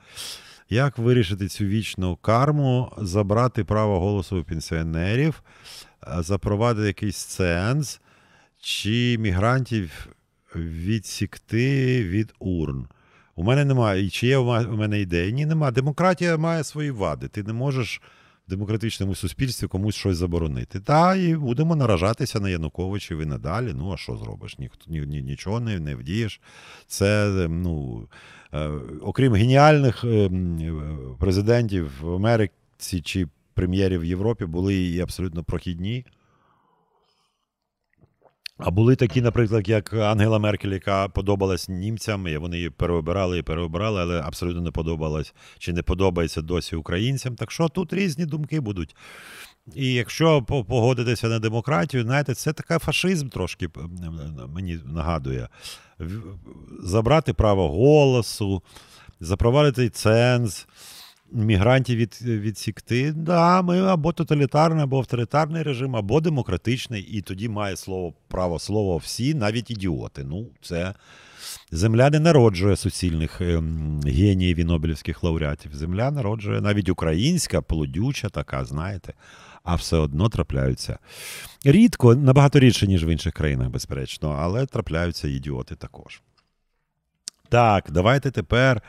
Як 0.73 0.97
вирішити 0.97 1.47
цю 1.47 1.65
вічну 1.65 2.15
карму, 2.15 2.91
забрати 2.97 3.63
право 3.63 3.99
голосу 3.99 4.39
у 4.39 4.43
пенсіонерів? 4.43 5.43
запровадити 6.19 6.87
якийсь 6.87 7.17
сенс, 7.17 8.01
чи 8.61 9.17
мігрантів 9.19 10.07
відсікти 10.55 12.03
від 12.03 12.33
урн. 12.39 12.87
У 13.35 13.43
мене 13.43 13.65
немає. 13.65 14.05
І 14.05 14.09
чи 14.09 14.27
є 14.27 14.37
у 14.37 14.77
мене 14.77 14.99
ідеї? 14.99 15.33
Ні, 15.33 15.45
немає. 15.45 15.71
Демократія 15.71 16.37
має 16.37 16.63
свої 16.63 16.91
вади. 16.91 17.27
Ти 17.27 17.43
не 17.43 17.53
можеш 17.53 18.01
демократичному 18.51 19.15
суспільстві 19.15 19.67
комусь 19.67 19.95
щось 19.95 20.17
заборонити. 20.17 20.79
Та 20.79 21.15
і 21.15 21.35
будемо 21.35 21.75
наражатися 21.75 22.39
на 22.39 22.49
Януковичів 22.49 23.19
і 23.19 23.25
надалі. 23.25 23.73
Ну, 23.75 23.93
а 23.93 23.97
що 23.97 24.17
зробиш? 24.17 24.59
Ніхто 24.59 24.85
ні, 24.87 25.01
ні, 25.01 25.21
нічого 25.21 25.59
не, 25.59 25.79
не 25.79 25.95
вдієш. 25.95 26.41
Це, 26.87 27.29
ну, 27.49 28.07
е, 28.53 28.69
окрім 29.01 29.33
геніальних 29.33 30.03
е, 30.03 30.29
президентів 31.19 31.91
в 32.01 32.13
Америці 32.13 33.01
чи 33.03 33.27
прем'єрів 33.53 34.01
в 34.01 34.05
Європі 34.05 34.45
були 34.45 34.75
і 34.75 34.99
абсолютно 34.99 35.43
прохідні. 35.43 36.05
А 38.63 38.71
були 38.71 38.95
такі, 38.95 39.21
наприклад, 39.21 39.69
як 39.69 39.93
Ангела 39.93 40.39
Меркель, 40.39 40.69
яка 40.69 41.07
подобалась 41.07 41.69
німцям, 41.69 42.27
і 42.27 42.37
вони 42.37 42.57
її 42.57 42.69
переобирали 42.69 43.37
і 43.37 43.41
переобирали, 43.41 44.01
але 44.01 44.21
абсолютно 44.21 44.61
не 44.61 44.71
подобалась 44.71 45.33
чи 45.57 45.73
не 45.73 45.83
подобається 45.83 46.41
досі 46.41 46.75
українцям. 46.75 47.35
Так 47.35 47.51
що 47.51 47.69
тут 47.69 47.93
різні 47.93 48.25
думки 48.25 48.59
будуть. 48.59 48.95
І 49.75 49.93
якщо 49.93 50.41
погодитися 50.43 51.27
на 51.27 51.39
демократію, 51.39 52.03
знаєте, 52.03 52.33
це 52.33 52.53
така 52.53 52.79
фашизм 52.79 53.29
трошки 53.29 53.69
мені 54.49 54.79
нагадує. 54.85 55.47
Забрати 56.83 57.33
право 57.33 57.69
голосу, 57.69 58.63
запровадити 59.19 59.89
ценз 59.89 60.67
мігрантів 61.31 61.97
від, 61.97 62.19
відсікти. 62.21 63.11
Да, 63.11 63.61
ми 63.61 63.81
або 63.81 64.13
тоталітарний, 64.13 64.83
або 64.83 64.97
авторитарний 64.97 65.63
режим, 65.63 65.95
або 65.95 66.21
демократичний, 66.21 67.01
і 67.01 67.21
тоді 67.21 67.49
має 67.49 67.77
слово 67.77 68.13
право 68.27 68.59
слова 68.59 68.97
всі, 68.97 69.33
навіть 69.33 69.71
ідіоти. 69.71 70.23
Ну, 70.23 70.47
це 70.61 70.93
земля 71.71 72.09
не 72.09 72.19
народжує 72.19 72.75
суцільних 72.75 73.41
ем, 73.41 74.01
геніїв 74.05 74.59
і 74.59 74.63
Нобелівських 74.63 75.23
лауреатів. 75.23 75.75
Земля 75.75 76.11
народжує 76.11 76.61
навіть 76.61 76.89
українська, 76.89 77.61
плодюча, 77.61 78.29
така, 78.29 78.65
знаєте. 78.65 79.13
А 79.63 79.75
все 79.75 79.97
одно 79.97 80.29
трапляються. 80.29 80.97
Рідко, 81.65 82.15
набагато 82.15 82.59
рідше, 82.59 82.87
ніж 82.87 83.05
в 83.05 83.09
інших 83.09 83.33
країнах, 83.33 83.69
безперечно, 83.69 84.37
але 84.39 84.65
трапляються 84.65 85.27
ідіоти 85.27 85.75
також. 85.75 86.21
Так, 87.49 87.91
давайте 87.91 88.31
тепер 88.31 88.81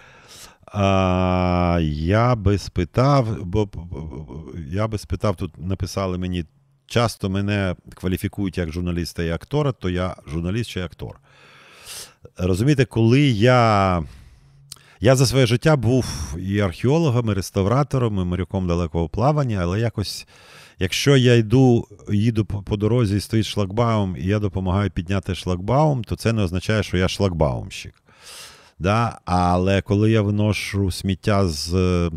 а, 0.73 1.79
Я 1.83 2.35
би 2.35 2.59
спитав, 2.59 3.45
бо 3.45 3.69
я 4.71 4.89
би 4.89 4.99
спитав, 4.99 5.37
тут 5.37 5.53
написали 5.59 6.19
мені, 6.19 6.45
часто 6.87 7.31
мене 7.31 7.77
кваліфікують 7.95 8.59
як 8.59 8.73
журналіста 8.73 9.23
і 9.23 9.31
актора, 9.31 9.73
то 9.73 9.91
я 9.91 10.17
журналіст 10.27 10.71
чи 10.71 10.83
актор. 10.83 11.21
Розумієте, 12.37 12.85
коли 12.85 13.21
я. 13.21 14.03
Я 15.01 15.17
за 15.17 15.27
своє 15.27 15.47
життя 15.47 15.77
був 15.77 16.35
і 16.39 16.61
археологом, 16.61 17.31
і 17.31 17.33
реставратором, 17.33 18.19
і 18.19 18.25
моряком 18.25 18.69
далекого 18.69 19.09
плавання, 19.09 19.59
але 19.63 19.81
якось, 19.81 20.27
якщо 20.79 21.17
я 21.17 21.35
йду, 21.35 21.89
їду 22.13 22.45
по 22.45 22.77
дорозі 22.77 23.17
і 23.17 23.21
стоїть 23.21 23.47
шлагбаум, 23.47 24.17
і 24.19 24.27
я 24.27 24.39
допомагаю 24.39 24.91
підняти 24.91 25.35
шлагбаум, 25.35 26.05
то 26.05 26.17
це 26.17 26.33
не 26.33 26.43
означає, 26.43 26.83
що 26.83 26.97
я 26.97 27.09
шлагбаумщик. 27.09 28.02
Да? 28.83 29.19
Але 29.25 29.83
коли 29.83 30.11
я 30.11 30.23
виношу 30.23 30.91
сміття 30.91 31.49
з 31.49 31.75
е, 31.75 32.11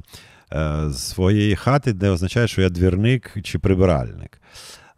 з 0.89 0.97
своєї 0.97 1.55
хати, 1.55 1.93
не 1.93 2.09
означає, 2.09 2.47
що 2.47 2.61
я 2.61 2.69
двірник 2.69 3.37
чи 3.43 3.59
прибиральник. 3.59 4.41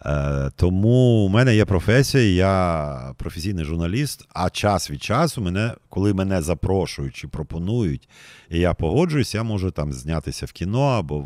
Е, 0.06 0.52
тому 0.56 1.26
у 1.26 1.30
мене 1.30 1.56
є 1.56 1.66
професія, 1.66 2.24
я 2.24 3.14
професійний 3.18 3.66
журналіст, 3.66 4.28
а 4.34 4.50
час 4.50 4.92
від 4.92 5.04
часу, 5.04 5.42
мене, 5.42 5.74
коли 5.90 6.14
мене 6.14 6.42
запрошують 6.42 7.16
чи 7.16 7.28
пропонують, 7.28 8.10
і 8.50 8.60
я 8.60 8.74
погоджуюсь, 8.74 9.36
я 9.36 9.44
можу 9.44 9.72
там 9.72 9.94
знятися 9.94 10.46
в 10.46 10.52
кіно 10.52 10.82
або 10.82 11.26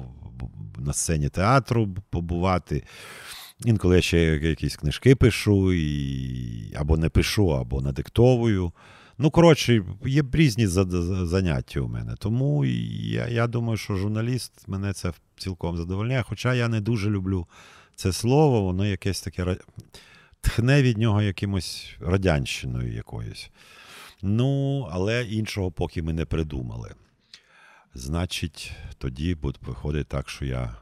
на 0.78 0.94
сцені 0.94 1.30
театру 1.30 1.90
побувати. 2.10 2.84
Інколи 3.66 3.96
я 3.96 4.02
ще 4.02 4.20
якісь 4.20 4.76
книжки 4.76 5.16
пишу, 5.16 5.74
і... 5.74 6.74
або 6.76 6.98
не 6.98 7.10
пишу, 7.10 7.56
або 7.56 7.82
надиктовую. 7.82 8.72
Ну, 9.24 9.32
коротше, 9.32 9.84
є 10.06 10.24
різні 10.34 10.68
заняття 10.68 11.80
у 11.80 11.88
мене. 11.88 12.16
Тому 12.20 12.66
я 12.66 13.28
я 13.28 13.48
думаю, 13.48 13.78
що 13.78 13.96
журналіст 13.96 14.68
мене 14.68 14.94
це 14.94 15.14
цілком 15.38 15.78
задовольняє. 15.78 16.24
Хоча 16.24 16.54
я 16.54 16.68
не 16.68 16.82
дуже 16.82 17.10
люблю 17.10 17.48
це 17.96 18.14
слово, 18.14 18.62
воно 18.62 18.86
якесь 18.86 19.22
таке 19.22 19.58
тхне 20.42 20.82
від 20.82 20.98
нього 20.98 21.22
якимось 21.22 21.96
радянщиною 22.00 22.94
якоюсь. 22.94 23.52
Ну, 24.22 24.82
але 24.92 25.24
іншого 25.24 25.72
поки 25.72 26.04
ми 26.04 26.14
не 26.14 26.26
придумали. 26.26 26.92
Значить, 27.94 28.72
тоді 28.98 29.36
буде 29.36 29.60
виходить 29.62 30.08
так, 30.08 30.30
що 30.30 30.46
я 30.46 30.76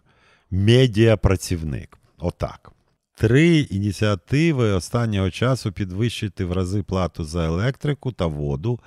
медіапрацівник. 0.52 1.98
Отак. 2.18 2.72
Три 3.20 3.60
ініціативи 3.60 4.72
останнього 4.72 5.32
часу 5.32 5.72
підвищити 5.72 6.46
в 6.46 6.52
рази 6.52 6.84
плату 6.84 7.24
за 7.24 7.46
електрику 7.46 8.12
та 8.12 8.26
воду 8.26 8.80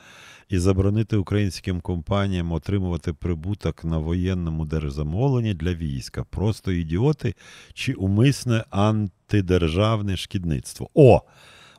і 0.48 0.58
заборонити 0.58 1.16
українським 1.16 1.80
компаніям 1.80 2.52
отримувати 2.52 3.12
прибуток 3.12 3.84
на 3.84 3.98
воєнному 3.98 4.64
держзамовленні 4.64 5.54
для 5.54 5.74
війська. 5.74 6.24
Просто 6.24 6.72
ідіоти 6.72 7.34
чи 7.74 7.92
умисне 7.92 8.64
антидержавне 8.70 10.16
шкідництво. 10.16 10.90
О! 10.94 11.20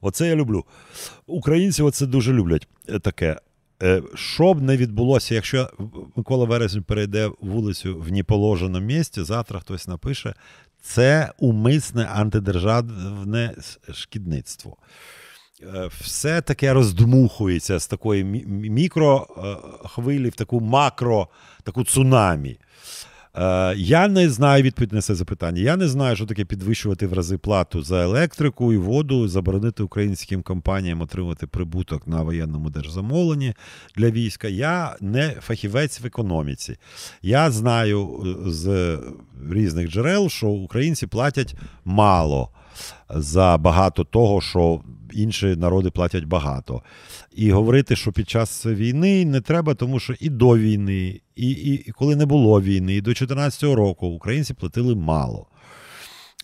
Оце 0.02 0.28
я 0.28 0.36
люблю. 0.36 0.66
Українці 1.28 1.84
оце 1.84 2.06
дуже 2.06 2.34
люблять 2.34 2.68
е, 2.90 3.00
таке. 3.00 3.40
Е, 3.84 4.02
що 4.16 4.54
б 4.54 4.62
не 4.62 4.78
відбулося, 4.78 5.36
якщо 5.36 5.70
Микола 6.16 6.46
Вересень 6.46 6.84
перейде 6.84 7.32
вулицю 7.42 8.00
в 8.00 8.12
неположеному 8.12 8.86
місці, 8.86 9.24
завтра 9.24 9.60
хтось 9.60 9.88
напише 9.88 10.34
це 10.84 11.32
умисне 11.40 12.06
антидержавне 12.06 13.56
шкідництво. 13.94 14.78
Е, 15.62 15.90
все 16.02 16.42
таке 16.42 16.74
роздмухується 16.74 17.80
з 17.80 17.88
такої 17.88 18.24
мікрохвилі 18.70 20.30
в 20.30 20.36
таку 20.36 20.60
макро, 20.60 21.28
таку 21.64 21.84
цунамі. 21.84 22.58
Е, 23.38 23.76
я 23.78 24.08
не 24.08 24.30
знаю 24.30 24.64
відповідь 24.64 24.94
на 24.94 25.02
це 25.02 25.16
запитання. 25.16 25.62
Я 25.62 25.78
не 25.78 25.88
знаю, 25.88 26.16
що 26.16 26.26
таке 26.26 26.46
підвищувати 26.46 27.08
в 27.08 27.14
рази 27.14 27.38
плату 27.38 27.84
за 27.84 28.04
електрику 28.04 28.74
і 28.74 28.78
воду, 28.78 29.28
заборонити 29.28 29.84
українським 29.84 30.42
компаніям 30.42 31.02
отримати 31.02 31.48
прибуток 31.48 32.08
на 32.08 32.22
воєнному 32.22 32.70
держзамовленні 32.70 33.54
для 33.96 34.10
війська. 34.10 34.48
Я 34.48 34.96
не 35.02 35.30
фахівець 35.30 36.02
в 36.02 36.06
економіці. 36.06 36.78
Я 37.22 37.52
знаю 37.52 38.24
е, 38.26 38.52
з 38.52 38.98
різних 39.52 39.90
джерел, 39.90 40.30
що 40.30 40.48
українці 40.48 41.08
платять 41.08 41.56
мало 41.86 42.50
за 43.10 43.58
багато 43.58 44.04
того, 44.04 44.42
що 44.42 44.82
інші 45.14 45.46
народи 45.46 45.90
платять 45.90 46.26
багато. 46.26 46.82
І 47.36 47.52
говорити, 47.52 47.96
що 47.96 48.12
під 48.12 48.30
час 48.30 48.66
війни 48.66 49.26
не 49.26 49.42
треба, 49.42 49.74
тому 49.74 50.00
що 50.00 50.14
і 50.20 50.30
до 50.30 50.58
війни, 50.58 51.22
і, 51.36 51.50
і, 51.50 51.74
і 51.74 51.92
коли 51.92 52.16
не 52.16 52.26
було 52.26 52.62
війни, 52.62 52.96
і 52.96 53.02
до 53.02 53.10
2014 53.10 53.64
року 53.64 54.08
українці 54.08 54.54
платили 54.54 54.96
мало. 54.96 55.48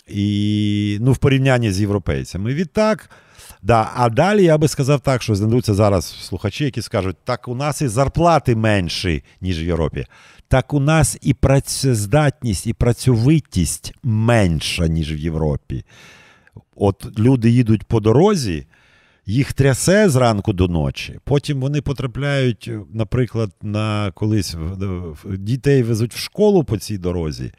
І 0.08 0.98
ну, 1.02 1.12
в 1.12 1.18
порівнянні 1.18 1.72
з 1.72 1.82
європейцями. 1.82 2.54
Відтак. 2.54 3.10
Да, 3.62 3.92
А 3.96 4.10
далі 4.10 4.44
я 4.44 4.58
би 4.58 4.68
сказав 4.68 5.00
так, 5.00 5.22
що 5.22 5.36
знайдуться 5.36 5.74
зараз 5.74 6.06
слухачі, 6.06 6.66
які 6.66 6.82
скажуть, 6.82 7.18
так 7.24 7.48
у 7.48 7.56
нас 7.56 7.82
і 7.82 7.88
зарплати 7.88 8.56
менші, 8.56 9.24
ніж 9.42 9.64
в 9.64 9.66
Європі. 9.66 10.06
Так 10.48 10.74
у 10.74 10.80
нас 10.80 11.18
і 11.22 11.34
працездатність, 11.34 12.68
і 12.68 12.74
працьовитість 12.74 13.94
менша, 14.04 14.88
ніж 14.88 15.14
в 15.14 15.20
Європі. 15.20 15.86
От 16.76 17.20
люди 17.20 17.50
їдуть 17.50 17.84
по 17.84 18.00
дорозі, 18.00 18.66
їх 19.26 19.54
трясе 19.54 20.10
зранку 20.10 20.54
до 20.54 20.68
ночі. 20.68 21.20
Потім 21.24 21.62
вони 21.62 21.82
потрапляють, 21.82 22.72
наприклад, 22.94 23.52
на 23.62 24.12
колись 24.12 24.56
дітей 25.26 25.84
везуть 25.84 26.14
в 26.14 26.18
школу 26.18 26.64
по 26.64 26.78
цій 26.78 26.98
дорозі. 26.98 27.52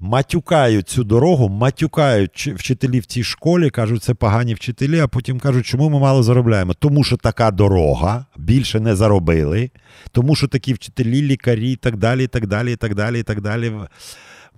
Матюкають 0.00 0.88
цю 0.88 1.04
дорогу, 1.04 1.48
матюкають 1.48 2.52
вчителі 2.56 3.00
в 3.00 3.06
цій 3.06 3.24
школі, 3.24 3.70
кажуть, 3.70 4.02
це 4.02 4.14
погані 4.14 4.54
вчителі, 4.54 5.00
а 5.00 5.08
потім 5.08 5.40
кажуть, 5.40 5.66
чому 5.66 5.88
ми 5.88 5.98
мало 5.98 6.22
заробляємо? 6.22 6.74
Тому 6.74 7.04
що 7.04 7.16
така 7.16 7.50
дорога, 7.50 8.26
більше 8.36 8.80
не 8.80 8.96
заробили, 8.96 9.70
тому 10.12 10.34
що 10.34 10.48
такі 10.48 10.74
вчителі, 10.74 11.22
лікарі 11.22 11.72
і 11.72 11.76
так 11.76 11.96
далі, 11.96 12.24
і 12.24 12.26
так 12.26 12.46
далі, 12.46 12.72
і 12.72 12.76
так 12.76 12.94
далі, 12.94 13.20
і 13.20 13.22
так 13.22 13.40
далі 13.40 13.72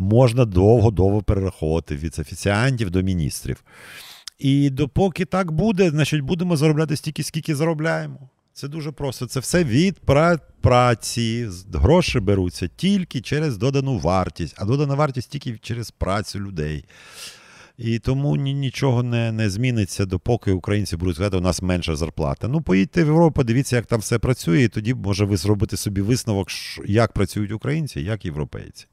можна 0.00 0.44
довго-довго 0.44 1.22
перераховувати 1.22 1.96
від 1.96 2.18
офіціантів 2.18 2.90
до 2.90 3.02
міністрів. 3.02 3.64
І 4.38 4.70
допоки 4.70 5.24
так 5.24 5.52
буде, 5.52 5.90
значить 5.90 6.20
будемо 6.20 6.56
заробляти 6.56 6.96
стільки, 6.96 7.22
скільки 7.22 7.54
заробляємо. 7.54 8.28
Це 8.52 8.68
дуже 8.68 8.92
просто. 8.92 9.26
Це 9.26 9.40
все 9.40 9.64
від 9.64 10.00
праці. 10.60 11.48
Гроші 11.72 12.20
беруться 12.20 12.68
тільки 12.76 13.20
через 13.20 13.56
додану 13.56 13.98
вартість, 13.98 14.54
а 14.58 14.64
додана 14.64 14.94
вартість 14.94 15.30
тільки 15.30 15.58
через 15.62 15.90
працю 15.90 16.40
людей. 16.40 16.84
І 17.78 17.98
тому 17.98 18.36
нічого 18.36 19.02
не 19.02 19.32
не 19.32 19.50
зміниться, 19.50 20.06
допоки 20.06 20.52
українці 20.52 20.96
будуть 20.96 21.14
сказати, 21.14 21.36
у 21.36 21.40
нас 21.40 21.62
менша 21.62 21.96
зарплата. 21.96 22.48
Ну, 22.48 22.60
поїдьте 22.60 23.04
в 23.04 23.06
Європу, 23.06 23.32
подивіться, 23.32 23.76
як 23.76 23.86
там 23.86 24.00
все 24.00 24.18
працює, 24.18 24.62
і 24.62 24.68
тоді 24.68 24.94
може 24.94 25.24
ви 25.24 25.36
зробити 25.36 25.76
собі 25.76 26.00
висновок, 26.00 26.48
як 26.86 27.12
працюють 27.12 27.52
українці, 27.52 28.00
як 28.00 28.24
європейці. 28.24 28.86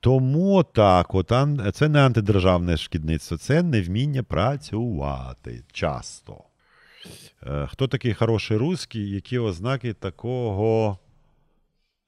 Тому 0.00 0.62
так, 0.62 1.14
от, 1.14 1.32
це 1.74 1.88
не 1.88 2.00
антидержавне 2.06 2.76
шкідництво, 2.76 3.36
це 3.36 3.62
невміння 3.62 4.22
працювати 4.22 5.62
часто. 5.72 6.44
Е, 7.46 7.68
хто 7.70 7.88
такий 7.88 8.14
хороший 8.14 8.56
русський, 8.56 9.10
які 9.10 9.38
ознаки 9.38 9.92
такого 9.92 10.98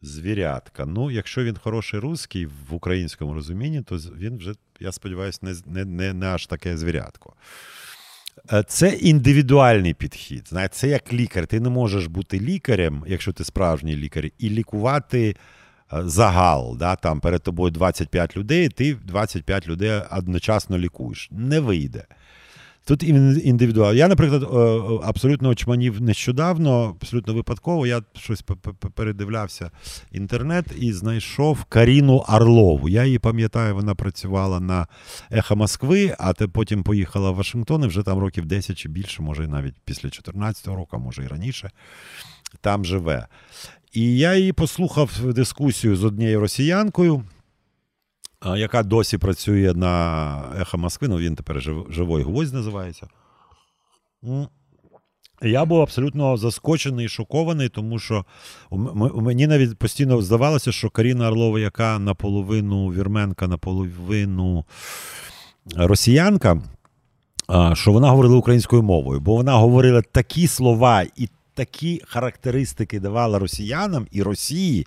звірятка? 0.03 0.87
Ну, 0.87 1.11
якщо 1.11 1.45
він 1.45 1.57
хороший 1.57 2.01
русський 2.01 2.47
в 2.47 2.75
українському 2.75 3.35
розумінні, 3.35 3.83
то 3.83 3.97
він 3.97 4.37
вже, 4.37 4.55
я 4.81 4.93
сподіваюся, 4.93 5.39
не 5.43 5.55
не, 5.67 5.85
не, 5.85 6.13
не 6.13 6.27
аж 6.27 6.47
таке 6.47 6.77
звірятко. 6.77 7.35
Е, 8.53 8.65
це 8.69 8.89
індивідуальний 8.89 9.95
підхід. 9.95 10.49
Знаєте, 10.49 10.75
Це 10.75 10.89
як 10.89 11.13
лікар. 11.13 11.47
Ти 11.47 11.61
не 11.61 11.69
можеш 11.69 12.07
бути 12.07 12.41
лікарем, 12.41 13.05
якщо 13.07 13.33
ти 13.33 13.45
справжній 13.45 13.97
лікар, 13.97 14.25
і 14.39 14.51
лікувати. 14.51 15.37
Е, 15.93 16.03
загал, 16.09 16.77
да, 16.79 16.97
там 16.97 17.21
перед 17.21 17.43
тобою 17.43 17.71
25 17.71 18.37
людей, 18.37 18.69
ти 18.69 18.95
25 18.95 19.69
людей 19.69 20.01
одночасно 20.11 20.79
лікуєш. 20.79 21.29
Не 21.31 21.61
вийде. 21.61 22.05
Тут 22.85 23.03
індивідуально. 23.03 23.95
Я, 23.95 24.09
наприклад, 24.09 24.43
е, 24.43 24.57
е, 24.57 25.01
абсолютно 25.05 25.49
очманів 25.49 26.03
нещодавно, 26.03 26.97
абсолютно 27.01 27.35
випадково, 27.35 27.87
я 27.87 28.03
щось 28.17 28.45
передивлявся 28.95 29.71
інтернет 30.13 30.67
і 30.79 30.93
знайшов 30.93 31.65
Каріну 31.65 32.25
Орлову. 32.29 32.89
Я 32.89 33.05
її 33.05 33.19
пам'ятаю, 33.19 33.75
вона 33.75 33.95
працювала 33.95 34.61
на 34.61 34.87
Ехо 35.31 35.57
Москви, 35.57 36.17
а 36.19 36.33
потім 36.33 36.83
поїхала 36.83 37.31
в 37.31 37.35
Вашингтон 37.35 37.85
і 37.85 37.87
вже 37.87 38.03
там 38.03 38.19
років 38.19 38.47
10 38.47 38.79
чи 38.79 38.89
більше, 38.89 39.23
може 39.23 39.49
навіть 39.49 39.75
після 39.85 40.11
14 40.11 40.67
року, 40.67 40.99
може 40.99 41.25
і 41.25 41.27
раніше. 41.27 41.71
Там 42.61 42.85
живе. 42.85 43.27
І 43.93 44.17
я 44.17 44.35
її 44.35 44.53
послухав 44.53 45.21
дискусію 45.25 45.97
з 45.97 46.05
однією 46.05 46.41
росіянкою, 46.41 47.25
яка 48.57 48.83
досі 48.83 49.19
працює 49.19 49.73
на 49.75 50.45
Ехо 50.61 50.79
Москви. 50.79 51.09
Ну, 51.09 51.19
він 51.19 51.35
тепер 51.35 51.61
живой 51.91 52.23
гвоздь 52.23 52.55
називається. 52.55 53.07
Я 55.43 55.65
був 55.65 55.81
абсолютно 55.81 56.37
заскочений 56.37 57.07
і 57.07 57.09
шокований, 57.09 57.69
тому 57.69 57.99
що 57.99 58.25
мені 59.15 59.47
навіть 59.47 59.79
постійно 59.79 60.23
здавалося, 60.23 60.73
що 60.73 60.91
Каріна 60.91 61.29
Орлова, 61.29 61.61
яка 61.61 61.99
наполовину 61.99 62.89
вірменка, 62.89 63.49
наполовину 63.49 64.65
росіянка, 65.77 66.63
що 67.73 67.93
вона 67.93 68.11
говорила 68.11 68.37
українською 68.37 68.83
мовою, 68.83 69.21
бо 69.21 69.35
вона 69.35 69.55
говорила 69.55 70.03
такі 70.03 70.47
слова 70.47 71.05
і 71.17 71.29
такі 71.55 72.03
характеристики 72.07 73.01
давала 73.01 73.39
росіянам 73.39 74.07
і 74.11 74.23
Росії, 74.23 74.87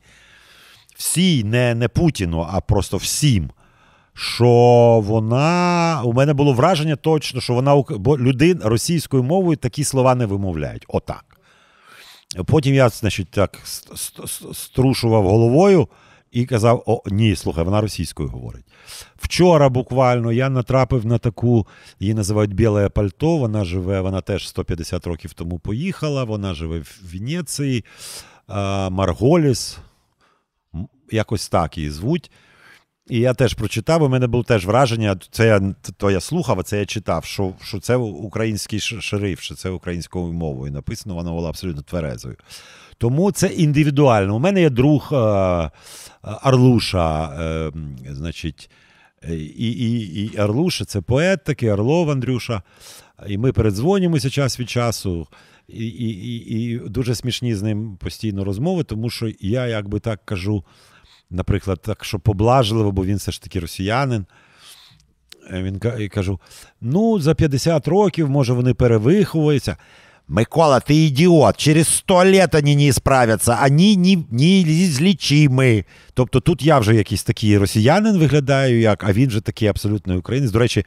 всій, 0.96 1.44
не, 1.44 1.76
не 1.76 1.88
Путіну, 1.88 2.48
а 2.52 2.62
просто 2.62 2.98
всім. 2.98 3.50
Що 4.14 5.02
вона. 5.06 6.02
У 6.06 6.14
мене 6.14 6.34
було 6.34 6.54
враження 6.54 6.96
точно, 6.96 7.42
що 7.42 7.54
вона 7.54 7.76
бо 7.76 8.18
людин 8.18 8.62
російською 8.64 9.24
мовою 9.24 9.58
такі 9.58 9.84
слова 9.84 10.16
не 10.16 10.26
вимовляють. 10.26 10.86
Отак. 10.88 11.26
Потім 12.46 12.74
я, 12.74 12.90
значить, 12.90 13.30
так 13.30 13.60
струшував 14.54 15.24
головою 15.24 15.88
і 16.36 16.46
казав: 16.46 16.84
О, 16.86 17.02
ні, 17.06 17.36
слухай, 17.36 17.64
вона 17.64 17.82
російською 17.82 18.30
говорить. 18.30 18.66
Вчора 19.16 19.70
буквально 19.70 20.32
я 20.32 20.50
натрапив 20.50 21.06
на 21.06 21.18
таку, 21.18 21.68
її 22.00 22.14
називають 22.14 22.54
Біле 22.54 22.90
пальто. 22.90 23.38
Вона 23.38 23.66
живе, 23.66 24.02
вона 24.02 24.22
теж 24.22 24.48
150 24.48 25.08
років 25.08 25.34
тому 25.34 25.60
поїхала. 25.60 26.24
Вона 26.24 26.54
живе 26.54 26.80
в 26.80 27.00
Венеції, 27.14 27.86
Марголіс, 28.90 29.78
якось 31.12 31.50
так 31.50 31.78
її 31.78 31.90
звуть. 31.90 32.32
І 33.08 33.20
я 33.20 33.34
теж 33.34 33.54
прочитав, 33.54 34.04
у 34.04 34.10
мене 34.10 34.28
було 34.28 34.44
теж 34.44 34.66
враження, 34.66 35.18
це 35.32 35.48
я 35.48 35.74
то 35.98 36.12
я 36.12 36.20
слухав, 36.20 36.60
а 36.60 36.64
це 36.64 36.80
я 36.80 36.86
читав, 36.86 37.26
що 37.26 37.54
що 37.62 37.80
це 37.80 37.96
український 37.96 38.80
шериф, 38.80 39.42
що 39.42 39.56
це 39.56 39.70
українською 39.70 40.34
мовою 40.34 40.72
написано, 40.72 41.16
вона 41.16 41.32
була 41.32 41.50
абсолютно 41.50 41.82
тверезою. 41.82 42.36
Тому 42.98 43.32
це 43.32 43.48
індивідуально. 43.48 44.36
У 44.36 44.40
мене 44.40 44.62
є 44.62 44.70
друг 44.70 45.10
е, 45.14 45.16
Арлуша, 46.22 47.26
е, 47.26 47.72
значить, 48.10 48.70
І 49.30 49.72
і, 49.72 50.24
і 50.24 50.40
Орлуша 50.40 50.86
це 50.86 51.02
поет 51.02 51.44
такий, 51.44 51.70
Орлов 51.70 52.12
Андрюша. 52.12 52.62
І 53.28 53.38
ми 53.38 53.52
передзвонюємося 53.52 54.30
час 54.30 54.60
від 54.60 54.70
часу. 54.70 55.28
І 55.68 55.88
і, 55.88 56.36
і, 56.36 56.78
дуже 56.90 57.16
смішні 57.16 57.56
з 57.56 57.62
ним 57.62 57.98
постійно 57.98 58.44
розмови, 58.44 58.84
тому 58.84 59.10
що 59.10 59.32
я 59.40 59.68
якби 59.68 60.00
так 60.00 60.26
кажу, 60.26 60.64
наприклад, 61.30 61.82
так, 61.82 62.06
що 62.06 62.20
поблажливо, 62.20 62.92
бо 62.92 63.06
він 63.06 63.18
все 63.18 63.32
ж 63.32 63.42
таки 63.42 63.60
росіянин. 63.60 64.26
Він 65.52 65.80
кажу: 66.10 66.40
ну, 66.82 67.20
за 67.20 67.36
50 67.36 67.88
років, 67.88 68.30
може, 68.30 68.54
вони 68.54 68.74
перевиховуються. 68.74 69.78
Микола, 70.28 70.82
ты 70.82 71.08
идиот, 71.08 71.56
через 71.58 71.88
сто 71.88 72.24
лет 72.24 72.56
они 72.56 72.74
не 72.74 72.92
справляться, 72.92 73.60
вони 73.62 73.96
не, 73.96 74.24
неізлічимі. 74.32 75.84
Тобто 76.14 76.40
тут 76.40 76.62
я 76.62 76.80
вже 76.80 76.96
якийсь 76.96 77.24
такий 77.24 77.58
росіянин 77.58 78.18
виглядаю, 78.18 78.80
як, 78.80 79.04
а 79.04 79.14
він 79.14 79.30
же 79.30 79.42
такий 79.42 79.68
абсолютний 79.68 80.18
українець. 80.18 80.52
До 80.52 80.60
речі, 80.60 80.86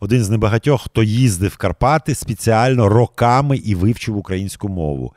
один 0.00 0.24
з 0.24 0.30
небагатьох, 0.30 0.82
хто 0.82 1.02
їздив 1.02 1.50
в 1.50 1.56
Карпати 1.56 2.14
спеціально 2.14 2.88
роками 2.88 3.56
і 3.56 3.74
вивчив 3.74 4.16
українську 4.16 4.68
мову. 4.68 5.12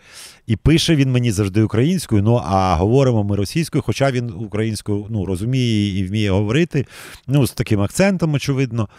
І 0.48 0.56
пише 0.56 0.96
він 0.96 1.12
мені 1.12 1.32
завжди 1.32 1.64
українською, 1.64 2.24
ну 2.24 2.42
а 2.46 2.76
говоримо 2.76 3.24
ми 3.24 3.36
російською, 3.36 3.82
хоча 3.86 4.12
він 4.12 4.34
українською 4.34 5.06
ну, 5.10 5.26
розуміє 5.26 6.00
і 6.00 6.08
вміє 6.08 6.32
говорити, 6.32 6.86
ну, 7.28 7.48
з 7.48 7.52
таким 7.52 7.82
акцентом, 7.82 8.34
очевидно. 8.34 8.90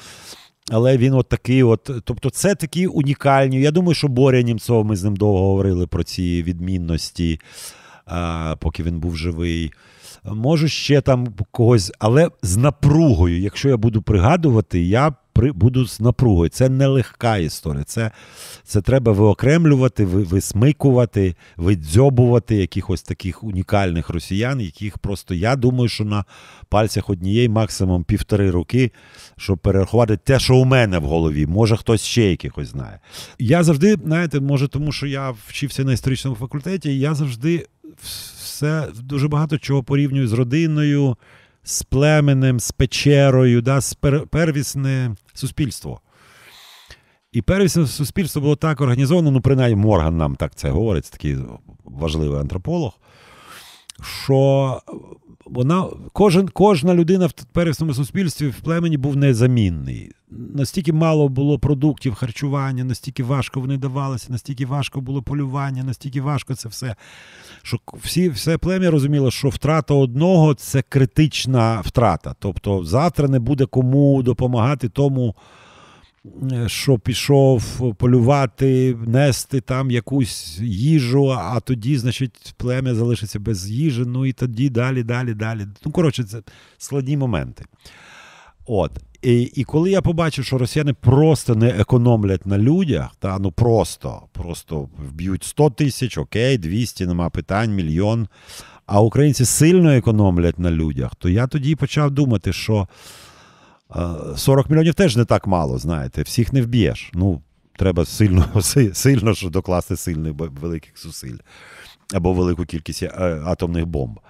Але 0.68 0.96
він 0.96 1.14
от 1.14 1.28
такий, 1.28 1.62
от, 1.62 1.90
тобто, 2.04 2.30
це 2.30 2.54
такі 2.54 2.86
унікальні. 2.86 3.60
Я 3.60 3.70
думаю, 3.70 3.94
що 3.94 4.08
Боря 4.08 4.42
Німцов, 4.42 4.84
ми 4.84 4.96
з 4.96 5.04
ним 5.04 5.16
довго 5.16 5.38
говорили 5.38 5.86
про 5.86 6.02
ці 6.02 6.42
відмінності, 6.42 7.40
а, 8.06 8.56
поки 8.60 8.82
він 8.82 9.00
був 9.00 9.16
живий. 9.16 9.72
Можу 10.24 10.68
ще 10.68 11.00
там 11.00 11.26
когось, 11.50 11.92
але 11.98 12.30
з 12.42 12.56
напругою. 12.56 13.40
Якщо 13.40 13.68
я 13.68 13.76
буду 13.76 14.02
пригадувати, 14.02 14.82
я 14.82 15.14
при, 15.40 15.52
буду 15.52 15.86
з 15.86 16.00
напругою. 16.00 16.50
Це 16.50 16.68
не 16.68 16.86
легка 16.86 17.36
історія. 17.36 17.84
Це 17.84 18.10
це 18.64 18.82
треба 18.82 19.12
виокремлювати, 19.12 20.04
висмикувати, 20.04 21.34
видзьобувати 21.56 22.56
якихось 22.56 23.02
таких 23.02 23.44
унікальних 23.44 24.10
росіян, 24.10 24.60
яких 24.60 24.98
просто 24.98 25.34
я 25.34 25.56
думаю, 25.56 25.88
що 25.88 26.04
на 26.04 26.24
пальцях 26.68 27.10
однієї, 27.10 27.48
максимум 27.48 28.04
півтори 28.04 28.50
роки, 28.50 28.92
щоб 29.36 29.58
перерахувати 29.58 30.16
те, 30.16 30.38
що 30.38 30.56
у 30.56 30.64
мене 30.64 30.98
в 30.98 31.04
голові. 31.04 31.46
Може, 31.46 31.76
хтось 31.76 32.02
ще 32.02 32.30
якихось 32.30 32.68
знає. 32.68 33.00
Я 33.38 33.62
завжди, 33.62 33.96
знаєте, 34.04 34.40
може, 34.40 34.68
тому 34.68 34.92
що 34.92 35.06
я 35.06 35.30
вчився 35.46 35.84
на 35.84 35.92
історичному 35.92 36.36
факультеті, 36.36 36.98
я 36.98 37.14
завжди 37.14 37.66
все 38.42 38.88
дуже 39.02 39.28
багато 39.28 39.58
чого 39.58 39.82
порівнюю 39.82 40.28
з 40.28 40.32
родиною 40.32 41.16
з 41.62 41.82
племенем, 41.82 42.60
з 42.60 42.72
печерою, 42.72 43.62
да, 43.62 43.80
з 43.80 43.96
первісне 44.30 45.14
суспільство. 45.34 46.00
І 47.32 47.42
первісне 47.42 47.86
суспільство 47.86 48.42
було 48.42 48.56
так 48.56 48.80
організовано, 48.80 49.30
ну, 49.30 49.40
принаймні, 49.40 49.76
Морган 49.76 50.16
нам 50.16 50.36
так 50.36 50.54
це 50.54 50.70
говорить, 50.70 51.10
такий 51.10 51.36
важливий 51.84 52.40
антрополог, 52.40 52.92
що 54.24 54.80
вона, 55.50 55.86
кожен, 56.12 56.48
кожна 56.48 56.94
людина 56.94 57.26
в 57.26 57.32
первісному 57.32 57.94
суспільстві 57.94 58.48
в 58.48 58.60
племені 58.60 58.96
був 58.96 59.16
незамінний. 59.16 60.12
Настільки 60.30 60.92
мало 60.92 61.28
було 61.28 61.58
продуктів 61.58 62.14
харчування, 62.14 62.84
настільки 62.84 63.22
важко 63.22 63.60
вони 63.60 63.76
давалися, 63.76 64.26
настільки 64.32 64.66
важко 64.66 65.00
було 65.00 65.22
полювання, 65.22 65.84
настільки 65.84 66.20
важко 66.20 66.54
це 66.54 66.68
все. 66.68 66.96
Що 67.62 67.78
всі, 67.94 68.28
Все 68.28 68.58
плем'я 68.58 68.90
розуміло, 68.90 69.30
що 69.30 69.48
втрата 69.48 69.94
одного 69.94 70.54
це 70.54 70.82
критична 70.82 71.80
втрата. 71.80 72.34
Тобто 72.38 72.84
завтра 72.84 73.28
не 73.28 73.38
буде 73.38 73.66
кому 73.66 74.22
допомагати 74.22 74.88
тому 74.88 75.34
що 76.66 76.98
пішов 76.98 77.62
полювати, 77.96 78.96
нести 79.06 79.60
там 79.60 79.90
якусь 79.90 80.58
їжу, 80.62 81.30
а 81.30 81.60
тоді, 81.60 81.98
значить, 81.98 82.54
плем'я 82.56 82.94
залишиться 82.94 83.38
без 83.38 83.70
їжі, 83.70 84.02
ну 84.06 84.26
і 84.26 84.32
тоді 84.32 84.68
далі, 84.68 85.02
далі, 85.02 85.34
далі. 85.34 85.66
Ну, 85.86 85.92
коротше, 85.92 86.24
це 86.24 86.42
складні 86.78 87.16
моменти. 87.16 87.64
От. 88.66 88.92
І 89.22 89.42
і 89.42 89.64
коли 89.64 89.90
я 89.90 90.02
побачив, 90.02 90.44
що 90.44 90.58
росіяни 90.58 90.92
просто 90.92 91.54
не 91.54 91.68
економлять 91.68 92.46
на 92.46 92.58
людях, 92.58 93.10
та 93.18 93.38
ну 93.38 93.52
просто, 93.52 94.22
просто 94.32 94.88
вб'ють 94.98 95.44
100 95.44 95.70
тисяч, 95.70 96.18
окей, 96.18 96.58
200, 96.58 97.06
нема 97.06 97.30
питань, 97.30 97.74
мільйон. 97.74 98.28
А 98.86 99.00
українці 99.00 99.44
сильно 99.44 99.90
економлять 99.90 100.58
на 100.58 100.70
людях, 100.70 101.14
то 101.14 101.28
я 101.28 101.46
тоді 101.46 101.74
почав 101.74 102.10
думати, 102.10 102.52
що 102.52 102.88
40 104.36 104.70
мільйонів 104.70 104.94
теж 104.94 105.16
не 105.16 105.24
так 105.24 105.46
мало, 105.46 105.78
знаєте, 105.78 106.22
всіх 106.22 106.52
не 106.52 106.62
вб'єш. 106.62 107.10
Ну, 107.14 107.42
треба 107.76 108.04
сильно 108.04 108.62
сильно 108.92 109.34
що 109.34 109.50
докласти 109.50 109.96
сильних 109.96 110.34
великих 110.60 111.02
зусиль 111.02 111.36
або 112.14 112.32
велику 112.32 112.64
кількість 112.64 113.02
е, 113.02 113.08
атомних 113.44 113.86
бомб. 113.86 114.20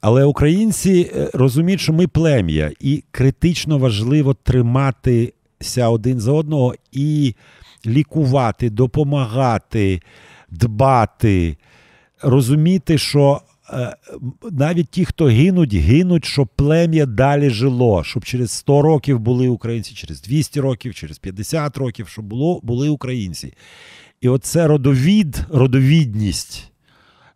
Але 0.00 0.24
українці 0.24 1.10
е, 1.14 1.30
розуміють, 1.34 1.80
що 1.80 1.92
ми 1.92 2.06
плем'я, 2.06 2.72
і 2.80 3.04
критично 3.10 3.78
важливо 3.78 4.34
триматися 4.34 5.88
один 5.88 6.20
за 6.20 6.32
одного 6.32 6.74
і 6.92 7.34
лікувати, 7.86 8.70
допомагати, 8.70 10.02
дбати, 10.50 11.56
розуміти, 12.22 12.98
що 12.98 13.40
навіть 14.50 14.88
ті, 14.88 15.04
хто 15.04 15.24
гинуть, 15.24 15.74
гинуть, 15.74 16.24
щоб 16.24 16.48
плем'я 16.56 17.06
далі 17.06 17.50
жило, 17.50 18.04
щоб 18.04 18.24
через 18.24 18.50
100 18.50 18.82
років 18.82 19.18
були 19.18 19.48
українці, 19.48 19.94
через 19.94 20.22
200 20.22 20.60
років, 20.60 20.94
через 20.94 21.18
50 21.18 21.76
років, 21.76 22.08
щоб 22.08 22.24
було, 22.24 22.60
були 22.62 22.88
українці. 22.88 23.54
І 24.20 24.28
оце 24.28 24.66
родовід, 24.66 25.44
родовідність 25.50 26.70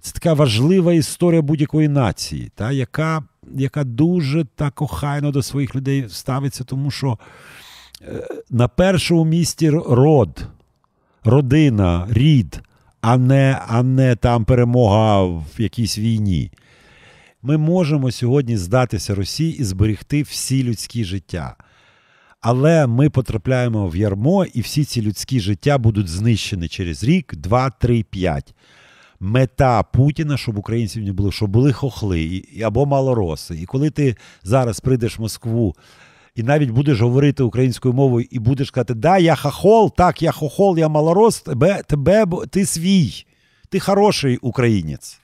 це 0.01 0.13
така 0.13 0.35
важлива 0.35 0.93
історія 0.93 1.43
будь-якої 1.43 1.89
нації, 1.89 2.51
та, 2.55 2.73
яка 2.73 3.23
яка 3.55 3.85
дуже 3.85 4.45
так 4.45 4.83
охайно 4.83 5.31
до 5.31 5.43
своїх 5.43 5.75
людей 5.75 6.05
ставиться, 6.09 6.65
тому 6.65 6.91
що 6.91 7.19
е, 8.03 8.29
на 8.51 8.69
першому 8.69 9.25
місці 9.25 9.71
род, 9.71 10.47
родина, 11.25 12.07
рід 12.11 12.61
а 13.07 13.17
не, 13.19 13.59
а 13.69 13.83
не 13.83 14.17
там 14.17 14.45
перемога 14.45 15.23
в 15.25 15.45
якійсь 15.59 15.99
війні. 15.99 16.51
Ми 17.43 17.57
можемо 17.57 18.11
сьогодні 18.11 18.57
здатися 18.57 19.15
Росії 19.15 19.57
і 19.59 19.65
зберегти 19.65 20.23
всі 20.23 20.65
людські 20.65 21.05
життя. 21.05 21.57
Але 22.41 22.87
ми 22.87 23.11
потрапляємо 23.11 23.89
в 23.89 23.97
ярмо, 23.97 24.45
і 24.45 24.61
всі 24.61 24.85
ці 24.85 25.03
людські 25.03 25.41
життя 25.41 25.79
будуть 25.79 26.09
знищені 26.09 26.69
через 26.69 27.05
рік, 27.05 27.35
два, 27.37 27.71
три, 27.71 28.03
п'ять. 28.03 28.55
Мета 29.21 29.83
Путіна, 29.83 30.37
щоб 30.37 30.59
українців 30.59 31.05
не 31.05 31.13
було, 31.13 31.33
щоб 31.33 31.51
були 31.51 31.73
хохли 31.73 32.45
або 32.65 32.87
малороси. 32.87 33.59
І 33.61 33.65
коли 33.65 33.91
ти 33.91 34.17
зараз 34.43 34.81
прийдеш 34.81 35.19
в 35.19 35.21
Москву 35.21 35.75
і 36.35 36.43
навіть 36.43 36.71
будеш 36.71 37.01
говорити 37.01 37.43
українською 37.43 37.95
мовою, 37.95 38.27
і 38.31 38.39
будеш 38.39 38.71
казати, 38.71 38.95
да, 38.95 39.19
я 39.19 39.37
хохол, 39.37 39.95
так, 39.97 40.23
я 40.23 40.33
хохол, 40.33 40.79
я 40.79 40.89
малорос, 40.89 41.41
тебе, 41.41 41.83
тебе 41.87 42.27
ти 42.51 42.67
свій, 42.67 43.27
ти 43.69 43.81
хороший 43.81 44.37
українець. 44.37 45.21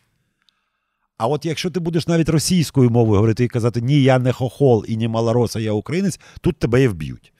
А 1.18 1.26
от 1.26 1.46
якщо 1.46 1.70
ти 1.70 1.80
будеш 1.80 2.08
навіть 2.08 2.28
російською 2.28 2.90
мовою 2.90 3.14
говорити 3.14 3.44
і 3.44 3.48
казати, 3.48 3.80
ні, 3.80 4.02
я 4.02 4.18
не 4.18 4.32
хохол 4.32 4.84
і 4.88 4.96
не 4.96 5.08
малорос, 5.08 5.56
а 5.56 5.60
я 5.60 5.72
українець, 5.72 6.20
тут 6.40 6.58
тебе 6.58 6.82
і 6.82 6.88
вб'ють. 6.88 7.32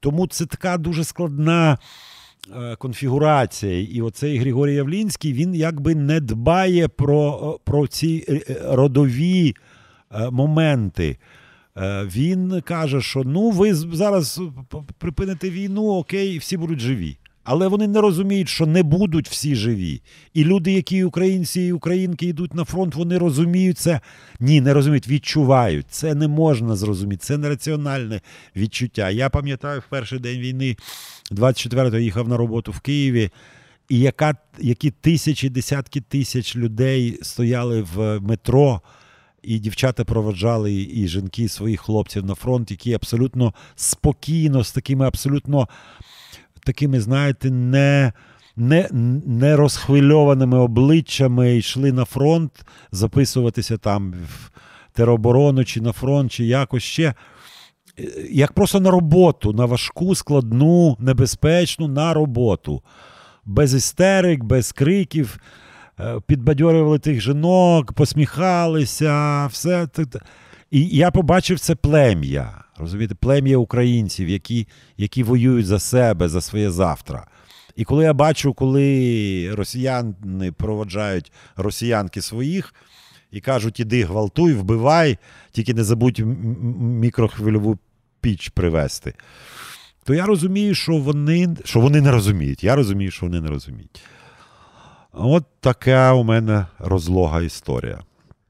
Тому 0.00 0.26
це 0.26 0.46
така 0.46 0.78
дуже 0.78 1.04
складна 1.04 1.78
е, 2.56 2.76
конфігурація. 2.76 3.80
І 3.80 4.02
оцей 4.02 4.38
Григорій 4.38 4.74
Явлінський 4.74 5.32
він 5.32 5.54
якби 5.54 5.94
не 5.94 6.20
дбає 6.20 6.88
про, 6.88 7.60
про 7.64 7.86
ці 7.86 8.24
е, 8.28 8.56
родові 8.64 9.54
е, 10.10 10.30
моменти. 10.30 11.18
Е, 11.78 12.04
він 12.04 12.60
каже, 12.60 13.00
що 13.00 13.22
ну 13.24 13.50
ви 13.50 13.74
зараз 13.74 14.40
припините 14.98 15.50
війну, 15.50 15.86
окей, 15.86 16.38
всі 16.38 16.56
будуть 16.56 16.80
живі. 16.80 17.18
Але 17.44 17.68
вони 17.68 17.88
не 17.88 18.00
розуміють, 18.00 18.48
що 18.48 18.66
не 18.66 18.82
будуть 18.82 19.28
всі 19.28 19.54
живі. 19.54 20.02
І 20.34 20.44
люди, 20.44 20.72
які 20.72 21.04
українці 21.04 21.60
і 21.60 21.72
українки 21.72 22.26
йдуть 22.26 22.54
на 22.54 22.64
фронт, 22.64 22.94
вони 22.94 23.18
розуміють 23.18 23.78
це. 23.78 24.00
Ні, 24.40 24.60
не 24.60 24.74
розуміють, 24.74 25.08
відчувають. 25.08 25.86
Це 25.90 26.14
не 26.14 26.28
можна 26.28 26.76
зрозуміти, 26.76 27.22
це 27.24 27.38
нераціональне 27.38 28.20
відчуття. 28.56 29.10
Я 29.10 29.30
пам'ятаю, 29.30 29.80
в 29.80 29.90
перший 29.90 30.18
день 30.18 30.40
війни, 30.40 30.76
24-го 31.30 31.98
їхав 31.98 32.28
на 32.28 32.36
роботу 32.36 32.72
в 32.72 32.80
Києві, 32.80 33.30
і 33.88 33.98
яка, 33.98 34.36
які 34.58 34.90
тисячі, 34.90 35.48
десятки 35.48 36.00
тисяч 36.00 36.56
людей 36.56 37.18
стояли 37.22 37.82
в 37.94 38.20
метро 38.20 38.80
і 39.46 39.58
дівчата 39.58 40.04
проводжали 40.04 40.74
і 40.74 41.08
жінки 41.08 41.48
своїх 41.48 41.80
хлопців 41.80 42.24
на 42.24 42.34
фронт, 42.34 42.70
які 42.70 42.94
абсолютно 42.94 43.54
спокійно, 43.74 44.64
з 44.64 44.72
такими 44.72 45.06
абсолютно 45.06 45.68
такими, 46.64 47.00
знаєте, 47.00 47.50
не 47.50 48.12
не, 48.56 48.88
не 49.26 49.56
розхвильованими 49.56 50.58
обличчями 50.58 51.56
йшли 51.56 51.92
на 51.92 52.04
фронт 52.04 52.66
записуватися 52.92 53.76
там 53.76 54.12
в 54.12 54.50
тероборону, 54.92 55.64
чи 55.64 55.80
на 55.80 55.92
фронт, 55.92 56.32
чи 56.32 56.44
якось 56.44 56.82
ще. 56.82 57.14
Е, 57.98 58.28
Як 58.30 58.52
просто 58.52 58.80
на 58.80 58.90
роботу, 58.90 59.52
на 59.52 59.64
важку, 59.64 60.14
складну, 60.14 60.96
небезпечну 61.00 61.88
на 61.88 62.14
роботу. 62.14 62.82
Без 63.44 63.74
істерик, 63.74 64.44
без 64.44 64.72
криків, 64.72 65.38
підбадьорювали 66.26 66.98
тих 66.98 67.20
жінок, 67.20 67.92
посміхалися, 67.92 69.46
все. 69.46 69.88
І 70.70 70.86
я 70.86 71.10
побачив 71.10 71.60
це 71.60 71.74
плем'я. 71.74 72.64
Розумієте, 72.76 73.14
плем'я 73.14 73.58
українців, 73.58 74.28
які, 74.28 74.68
які 74.96 75.22
воюють 75.22 75.66
за 75.66 75.78
себе, 75.78 76.28
за 76.28 76.40
своє 76.40 76.70
завтра. 76.70 77.26
І 77.76 77.84
коли 77.84 78.04
я 78.04 78.12
бачу, 78.12 78.52
коли 78.52 79.54
росіяни 79.54 80.52
проводжають 80.52 81.32
росіянки 81.56 82.22
своїх 82.22 82.74
і 83.30 83.40
кажуть, 83.40 83.80
іди 83.80 84.04
гвалтуй, 84.04 84.52
вбивай, 84.52 85.18
тільки 85.52 85.74
не 85.74 85.84
забудь 85.84 86.18
мікрохвильову 86.80 87.78
піч 88.20 88.48
привезти. 88.48 89.14
То 90.04 90.14
я 90.14 90.26
розумію, 90.26 90.74
що 90.74 90.96
вони, 90.96 91.56
що 91.64 91.80
вони 91.80 92.00
не 92.00 92.10
розуміють. 92.10 92.64
Я 92.64 92.76
розумію, 92.76 93.10
що 93.10 93.26
вони 93.26 93.40
не 93.40 93.48
розуміють. 93.48 94.02
От 95.16 95.44
така 95.60 96.12
у 96.12 96.24
мене 96.24 96.66
розлога 96.78 97.42
історія. 97.42 98.02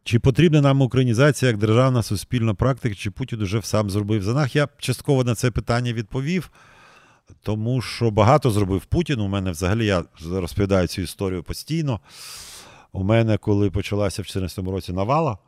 Чи 0.05 0.19
потрібна 0.19 0.61
нам 0.61 0.83
українізація 0.83 1.51
як 1.51 1.59
державна 1.59 2.03
суспільна 2.03 2.55
практика, 2.55 2.95
чи 2.95 3.11
Путін 3.11 3.43
уже 3.43 3.63
сам 3.63 3.91
зробив 3.91 4.23
за 4.23 4.35
нас? 4.35 4.57
Я 4.57 4.69
частково 4.79 5.25
на 5.25 5.35
це 5.35 5.51
питання 5.51 5.93
відповів, 5.93 6.51
тому 7.43 7.83
що 7.83 8.11
багато 8.11 8.51
зробив 8.51 8.85
Путін. 8.85 9.21
У 9.21 9.29
мене 9.29 9.51
взагалі 9.51 9.87
я 9.87 10.05
розповідаю 10.31 10.87
цю 10.87 11.03
історію 11.03 11.43
постійно. 11.43 12.01
У 12.93 13.05
мене, 13.05 13.39
коли 13.39 13.71
почалася 13.71 14.23
в 14.23 14.25
2014 14.25 14.75
році 14.75 14.93
навала, 14.93 15.39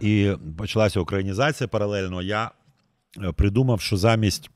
і 0.00 0.32
почалася 0.58 1.00
українізація 1.00 1.68
паралельно, 1.68 2.22
я 2.22 2.50
е, 3.22 3.32
придумав, 3.32 3.80
що 3.80 3.96
замість 3.96 4.50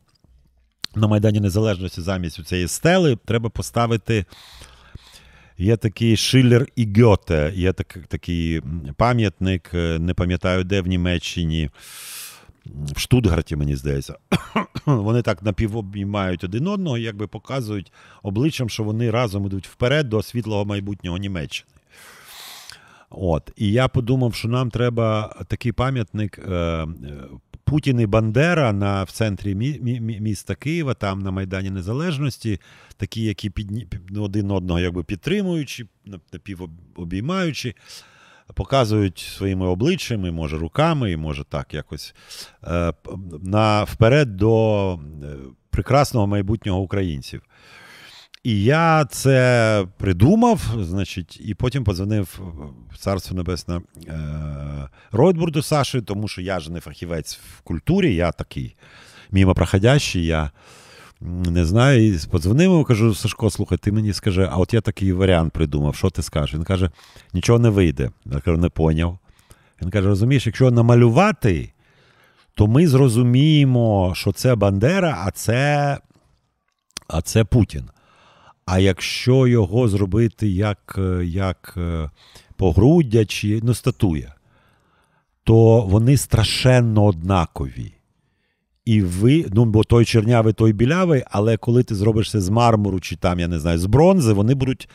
на 0.95 1.07
Майдані 1.07 1.41
Незалежності, 1.41 2.01
замість 2.01 2.45
цієї 2.47 2.69
стели, 2.69 3.19
треба 3.25 3.51
поставити. 3.51 4.25
Є 5.59 5.77
такий 5.77 6.17
Шиллер 6.17 6.67
і 6.77 7.03
Гьоте, 7.03 7.53
є 7.55 7.73
так, 7.73 7.99
такий 8.09 8.61
пам'ятник, 8.97 9.71
е, 9.75 9.99
не 9.99 10.15
пам'ятаю, 10.15 10.65
де 10.65 10.81
в 10.81 10.87
Німеччині, 10.87 11.71
в 12.67 12.99
Штутгарті, 12.99 13.57
мені 13.57 13.77
здається. 13.77 14.17
Вони 14.87 15.23
так 15.23 15.43
напівобіймають 15.43 16.45
один 16.45 16.67
одного, 16.67 16.99
якби 16.99 17.27
показують 17.27 17.93
обличчям, 18.23 18.69
що 18.69 18.83
вони 18.83 19.11
разом 19.11 19.47
йдуть 19.47 19.67
вперед 19.67 20.09
до 20.09 20.23
світлого 20.23 20.65
майбутнього 20.65 21.19
Німеччини. 21.19 21.69
От. 23.11 23.53
І 23.57 23.73
я 23.73 23.89
подумав, 23.89 24.35
що 24.35 24.49
нам 24.49 24.71
треба 24.71 25.37
такий 25.49 25.73
пам'ятник 25.73 26.39
е, 26.39 26.53
е, 26.53 26.87
Путін 27.73 28.01
і 28.01 28.07
Бандера 28.07 28.73
на, 28.73 29.03
в 29.03 29.11
центрі 29.11 29.55
мі, 29.55 29.79
мі, 29.83 30.01
мі- 30.01 30.21
міста 30.21 30.55
Києва, 30.55 30.95
там 30.95 31.19
на 31.19 31.31
Майдані 31.31 31.71
Незалежності, 31.71 32.61
такі, 32.97 33.23
які 33.23 33.51
підні, 33.51 33.87
один 34.17 34.51
одного 34.51 34.81
якби 34.81 35.05
підтримуючи, 35.05 35.87
напівобіймаючи, 36.33 37.75
показують 38.55 39.19
своїми 39.19 39.67
обличчями, 39.67 40.31
може, 40.31 40.59
руками, 40.59 41.13
і 41.13 41.17
може 41.17 41.45
так 41.45 41.75
якось 41.75 42.15
е, 42.65 42.93
на, 43.43 43.85
вперед 43.85 44.37
до 44.37 44.95
е, 44.95 44.99
прекрасного 45.71 46.27
майбутнього 46.27 46.81
українців. 46.81 47.43
І 48.45 48.65
я 48.65 49.05
це 49.05 49.87
придумав, 49.97 50.63
значить, 50.79 51.41
і 51.45 51.55
потім 51.55 51.85
подзвонив 51.85 52.41
в 52.93 52.99
Царство 52.99 53.37
Небесне 53.37 53.81
е, 54.09 54.19
Ройтбурду 55.13 55.63
Саші, 55.63 56.01
тому 56.01 56.29
що 56.29 56.41
я 56.41 56.61
ж 56.61 56.73
не 56.73 56.81
фахівець 56.81 57.37
в 57.37 57.61
культурі, 57.61 58.15
я 58.15 58.33
такий 58.33 58.77
мімопроходящий, 59.31 60.25
я 60.25 60.51
не 61.21 61.65
знаю. 61.65 62.07
І 62.07 62.19
подзвонив 62.31 62.71
йому, 62.71 62.85
кажу: 62.85 63.15
Сашко, 63.15 63.51
слухай, 63.51 63.79
ти 63.79 63.93
мені 63.93 64.13
скажи, 64.13 64.49
а 64.53 64.57
от 64.57 64.75
я 64.75 64.81
такий 64.81 65.13
варіант 65.13 65.53
придумав, 65.53 65.95
що 65.95 66.11
ти 66.11 66.23
скажеш? 66.23 66.55
Він 66.55 66.65
каже: 66.65 66.91
нічого 67.33 67.59
не 67.59 67.69
вийде. 67.69 68.11
Я 68.25 68.41
кажу, 68.41 68.59
не 68.59 68.69
поняв. 68.69 69.19
Він 69.83 69.91
каже: 69.91 70.09
розумієш, 70.09 70.47
якщо 70.47 70.71
намалювати, 70.71 71.73
то 72.55 72.67
ми 72.67 72.89
зрозуміємо, 72.89 74.13
що 74.17 74.33
це 74.33 74.55
Бандера, 74.55 75.23
а 75.27 75.31
це, 75.31 75.99
а 77.09 77.23
це 77.23 77.45
Путін. 77.45 77.91
А 78.65 78.79
якщо 78.79 79.47
його 79.47 79.89
зробити 79.89 80.49
як, 80.49 80.95
е, 80.99 81.25
як 81.25 81.75
е, 81.77 82.11
погруддя 82.57 83.25
чи 83.25 83.61
ну, 83.63 83.75
статуя, 83.75 84.35
то 85.45 85.81
вони 85.81 86.17
страшенно 86.17 87.05
однакові. 87.05 87.93
І 88.85 89.03
ви, 89.03 89.47
ну, 89.53 89.65
бо 89.65 89.85
той 89.85 90.05
чорнявий, 90.05 90.53
той 90.53 90.73
білявий, 90.73 91.23
але 91.31 91.57
коли 91.57 91.83
ти 91.83 91.95
зробиш 91.95 92.31
це 92.31 92.41
з 92.41 92.49
мармуру 92.49 93.01
чи 93.01 93.17
там, 93.17 93.41
я 93.41 93.49
не 93.49 93.59
знаю, 93.59 93.79
з 93.79 93.87
бронзи, 93.87 94.33
вони 94.33 94.55
будуть 94.55 94.89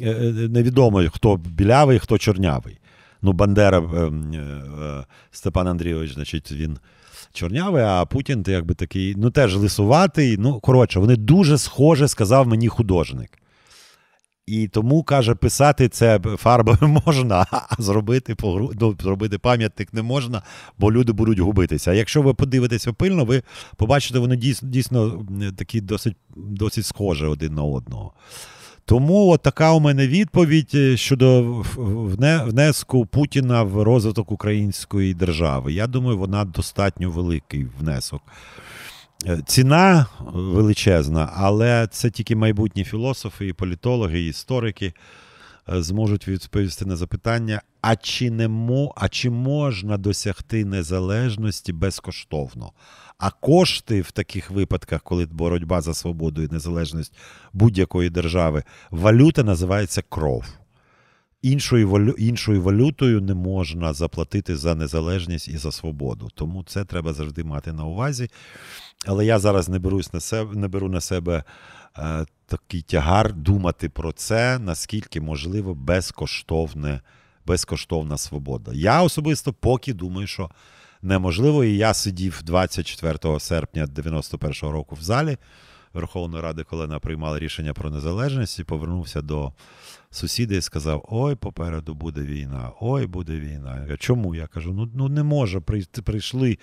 е, 0.00 0.14
невідомо, 0.50 1.04
хто 1.12 1.36
білявий, 1.36 1.98
хто 1.98 2.18
чорнявий. 2.18 2.78
Ну, 3.22 3.32
Бандера 3.32 3.78
е, 3.78 3.82
е, 3.82 5.04
Степан 5.30 5.68
Андрійович, 5.68 6.14
значить, 6.14 6.52
він 6.52 6.78
чорнявий, 7.32 7.82
а 7.82 8.04
Путін 8.04 8.42
то 8.42 8.50
якби 8.50 8.74
такий, 8.74 9.14
ну 9.16 9.30
теж 9.30 9.56
лисуватий. 9.56 10.36
Ну, 10.38 10.60
коротше, 10.60 11.00
вони 11.00 11.16
дуже 11.16 11.58
схоже, 11.58 12.08
сказав 12.08 12.48
мені 12.48 12.68
художник. 12.68 13.38
І 14.48 14.68
тому 14.68 15.02
каже, 15.02 15.34
писати 15.34 15.88
це 15.88 16.20
фарбою 16.36 17.02
можна, 17.06 17.46
а 17.50 17.82
зробити 17.82 18.36
ну, 18.80 18.96
зробити 19.00 19.38
пам'ятник 19.38 19.94
не 19.94 20.02
можна, 20.02 20.42
бо 20.78 20.92
люди 20.92 21.12
будуть 21.12 21.38
губитися. 21.38 21.90
А 21.90 21.94
якщо 21.94 22.22
ви 22.22 22.34
подивитеся 22.34 22.92
пильно, 22.92 23.24
ви 23.24 23.42
побачите, 23.76 24.18
вони 24.18 24.36
дійсно, 24.36 24.68
дійсно 24.68 25.26
такі 25.56 25.80
досить, 25.80 26.16
досить 26.36 26.86
схожі 26.86 27.24
один 27.24 27.54
на 27.54 27.62
одного. 27.62 28.12
Тому 28.88 29.28
от 29.28 29.42
така 29.42 29.72
у 29.72 29.80
мене 29.80 30.06
відповідь 30.08 30.70
е, 30.74 30.96
щодо 30.96 31.42
вне- 31.76 32.44
внеску 32.44 33.06
Путіна 33.06 33.62
в 33.62 33.82
розвиток 33.82 34.32
української 34.32 35.14
держави. 35.14 35.72
Я 35.72 35.86
думаю, 35.86 36.18
вона 36.18 36.44
достатньо 36.44 37.10
великий 37.10 37.66
внесок. 37.80 38.22
Е, 39.26 39.40
Ціна 39.46 40.06
величезна, 40.32 41.30
але 41.36 41.88
це 41.90 42.10
тільки 42.10 42.36
майбутні 42.36 42.84
філософи, 42.84 43.46
і 43.46 43.52
політологи, 43.52 44.20
і 44.20 44.26
історики 44.28 44.86
е, 44.86 44.92
зможуть 45.68 46.28
відповісти 46.28 46.86
на 46.86 46.96
запитання: 46.96 47.62
а 47.80 47.96
чи, 47.96 48.30
не 48.30 48.48
мо, 48.48 48.92
а 48.96 49.08
чи 49.08 49.30
можна 49.30 49.96
досягти 49.96 50.64
незалежності 50.64 51.72
безкоштовно? 51.72 52.72
А 53.18 53.30
кошти 53.30 54.00
в 54.00 54.10
таких 54.10 54.50
випадках, 54.50 55.02
коли 55.02 55.26
боротьба 55.26 55.80
за 55.80 55.94
свободу 55.94 56.42
і 56.42 56.48
незалежність 56.48 57.12
будь-якої 57.52 58.10
держави, 58.10 58.64
валюта 58.90 59.42
називається 59.42 60.02
кров. 60.08 60.44
Іншою, 61.42 61.88
валю, 61.88 62.10
іншою 62.10 62.62
валютою 62.62 63.20
не 63.20 63.34
можна 63.34 63.92
заплатити 63.92 64.56
за 64.56 64.74
незалежність 64.74 65.48
і 65.48 65.56
за 65.56 65.72
свободу. 65.72 66.28
Тому 66.34 66.64
це 66.64 66.84
треба 66.84 67.12
завжди 67.12 67.44
мати 67.44 67.72
на 67.72 67.84
увазі. 67.84 68.30
Але 69.06 69.26
я 69.26 69.38
зараз 69.38 69.68
не 69.68 69.78
берусь 69.78 70.12
на 70.12 70.20
себе, 70.20 70.56
не 70.56 70.68
беру 70.68 70.88
на 70.88 71.00
себе 71.00 71.36
е, 71.36 71.42
такий 72.46 72.82
тягар 72.82 73.32
думати 73.32 73.88
про 73.88 74.12
це, 74.12 74.58
наскільки 74.58 75.20
можливо 75.20 75.74
безкоштовне, 75.74 77.00
безкоштовна 77.46 78.18
свобода. 78.18 78.70
Я 78.74 79.02
особисто 79.02 79.52
поки 79.52 79.92
думаю, 79.92 80.26
що 80.26 80.50
неможливо. 81.02 81.64
І 81.64 81.76
я 81.76 81.94
сидів 81.94 82.40
24 82.44 83.40
серпня 83.40 83.86
91-го 83.86 84.72
року 84.72 84.94
в 84.94 85.02
залі 85.02 85.36
Верховної 85.94 86.42
Ради, 86.42 86.64
коли 86.64 86.86
вона 86.86 86.98
приймала 86.98 87.38
рішення 87.38 87.72
про 87.72 87.90
незалежність, 87.90 88.58
і 88.58 88.64
повернувся 88.64 89.22
до 89.22 89.52
сусіда 90.10 90.54
і 90.54 90.60
сказав: 90.60 91.04
Ой, 91.08 91.34
попереду 91.34 91.94
буде 91.94 92.20
війна, 92.20 92.72
ой, 92.80 93.06
буде 93.06 93.40
війна. 93.40 93.86
Я 93.90 93.96
Чому? 93.96 94.34
Я 94.34 94.46
кажу, 94.46 94.72
ну, 94.72 94.90
ну 94.94 95.08
не 95.08 95.22
може. 95.22 95.60
Прийшли 96.04 96.58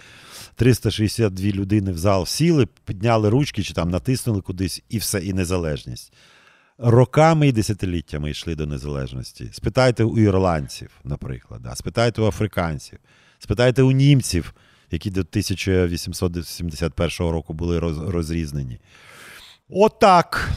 362 0.56 1.50
людини 1.50 1.92
в 1.92 1.98
зал, 1.98 2.26
сіли, 2.26 2.68
підняли 2.86 3.30
ручки 3.30 3.64
чи 3.64 3.74
там 3.74 3.90
натиснули 3.90 4.42
кудись, 4.42 4.84
і 4.90 4.98
все, 4.98 5.20
і 5.20 5.34
незалежність. 5.34 6.14
Роками 6.78 7.48
і 7.48 7.52
десятиліттями 7.52 8.32
йшли 8.32 8.56
до 8.56 8.66
незалежності. 8.66 9.50
Спитайте 9.52 10.04
у 10.04 10.18
ірландців, 10.20 10.90
наприклад, 11.04 11.62
да. 11.62 11.76
спитайте 11.76 12.22
у 12.22 12.26
африканців, 12.26 13.00
спитайте 13.40 13.82
у 13.82 13.92
німців, 13.92 14.54
які 14.92 15.12
до 15.12 15.22
1871 15.22 17.10
року 17.20 17.54
були 17.54 17.80
розрізнені. 17.80 18.80
Отак. 19.70 20.50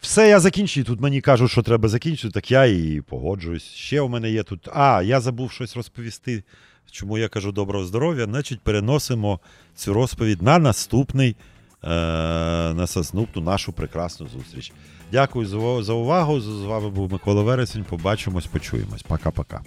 Все, 0.00 0.28
я 0.28 0.40
закінчив. 0.40 0.84
Тут 0.84 1.00
мені 1.00 1.20
кажуть, 1.20 1.50
що 1.50 1.62
треба 1.62 1.88
закінчити, 1.88 2.32
так 2.32 2.50
я 2.50 2.64
і 2.64 3.02
погоджуюсь. 3.08 3.64
Ще 3.64 4.00
у 4.00 4.08
мене 4.08 4.30
є 4.30 4.42
тут. 4.42 4.68
А, 4.74 5.02
я 5.02 5.20
забув 5.20 5.52
щось 5.52 5.76
розповісти. 5.76 6.44
Чому 6.90 7.18
я 7.18 7.28
кажу 7.28 7.52
доброго 7.52 7.84
здоров'я? 7.84 8.24
Значить, 8.24 8.60
переносимо 8.60 9.40
цю 9.74 9.94
розповідь 9.94 10.42
на 10.42 10.58
наступний, 10.58 11.36
е, 11.84 11.88
на 11.88 12.74
наступну 12.74 13.42
нашу 13.42 13.72
прекрасну 13.72 14.28
зустріч. 14.28 14.72
Дякую 15.12 15.46
за 15.82 15.92
увагу. 15.92 16.40
З 16.40 16.62
вами 16.62 16.90
був 16.90 17.12
Микола 17.12 17.42
Вересень. 17.42 17.84
Побачимось, 17.84 18.46
почуємось. 18.46 19.04
Пока-пока. 19.08 19.60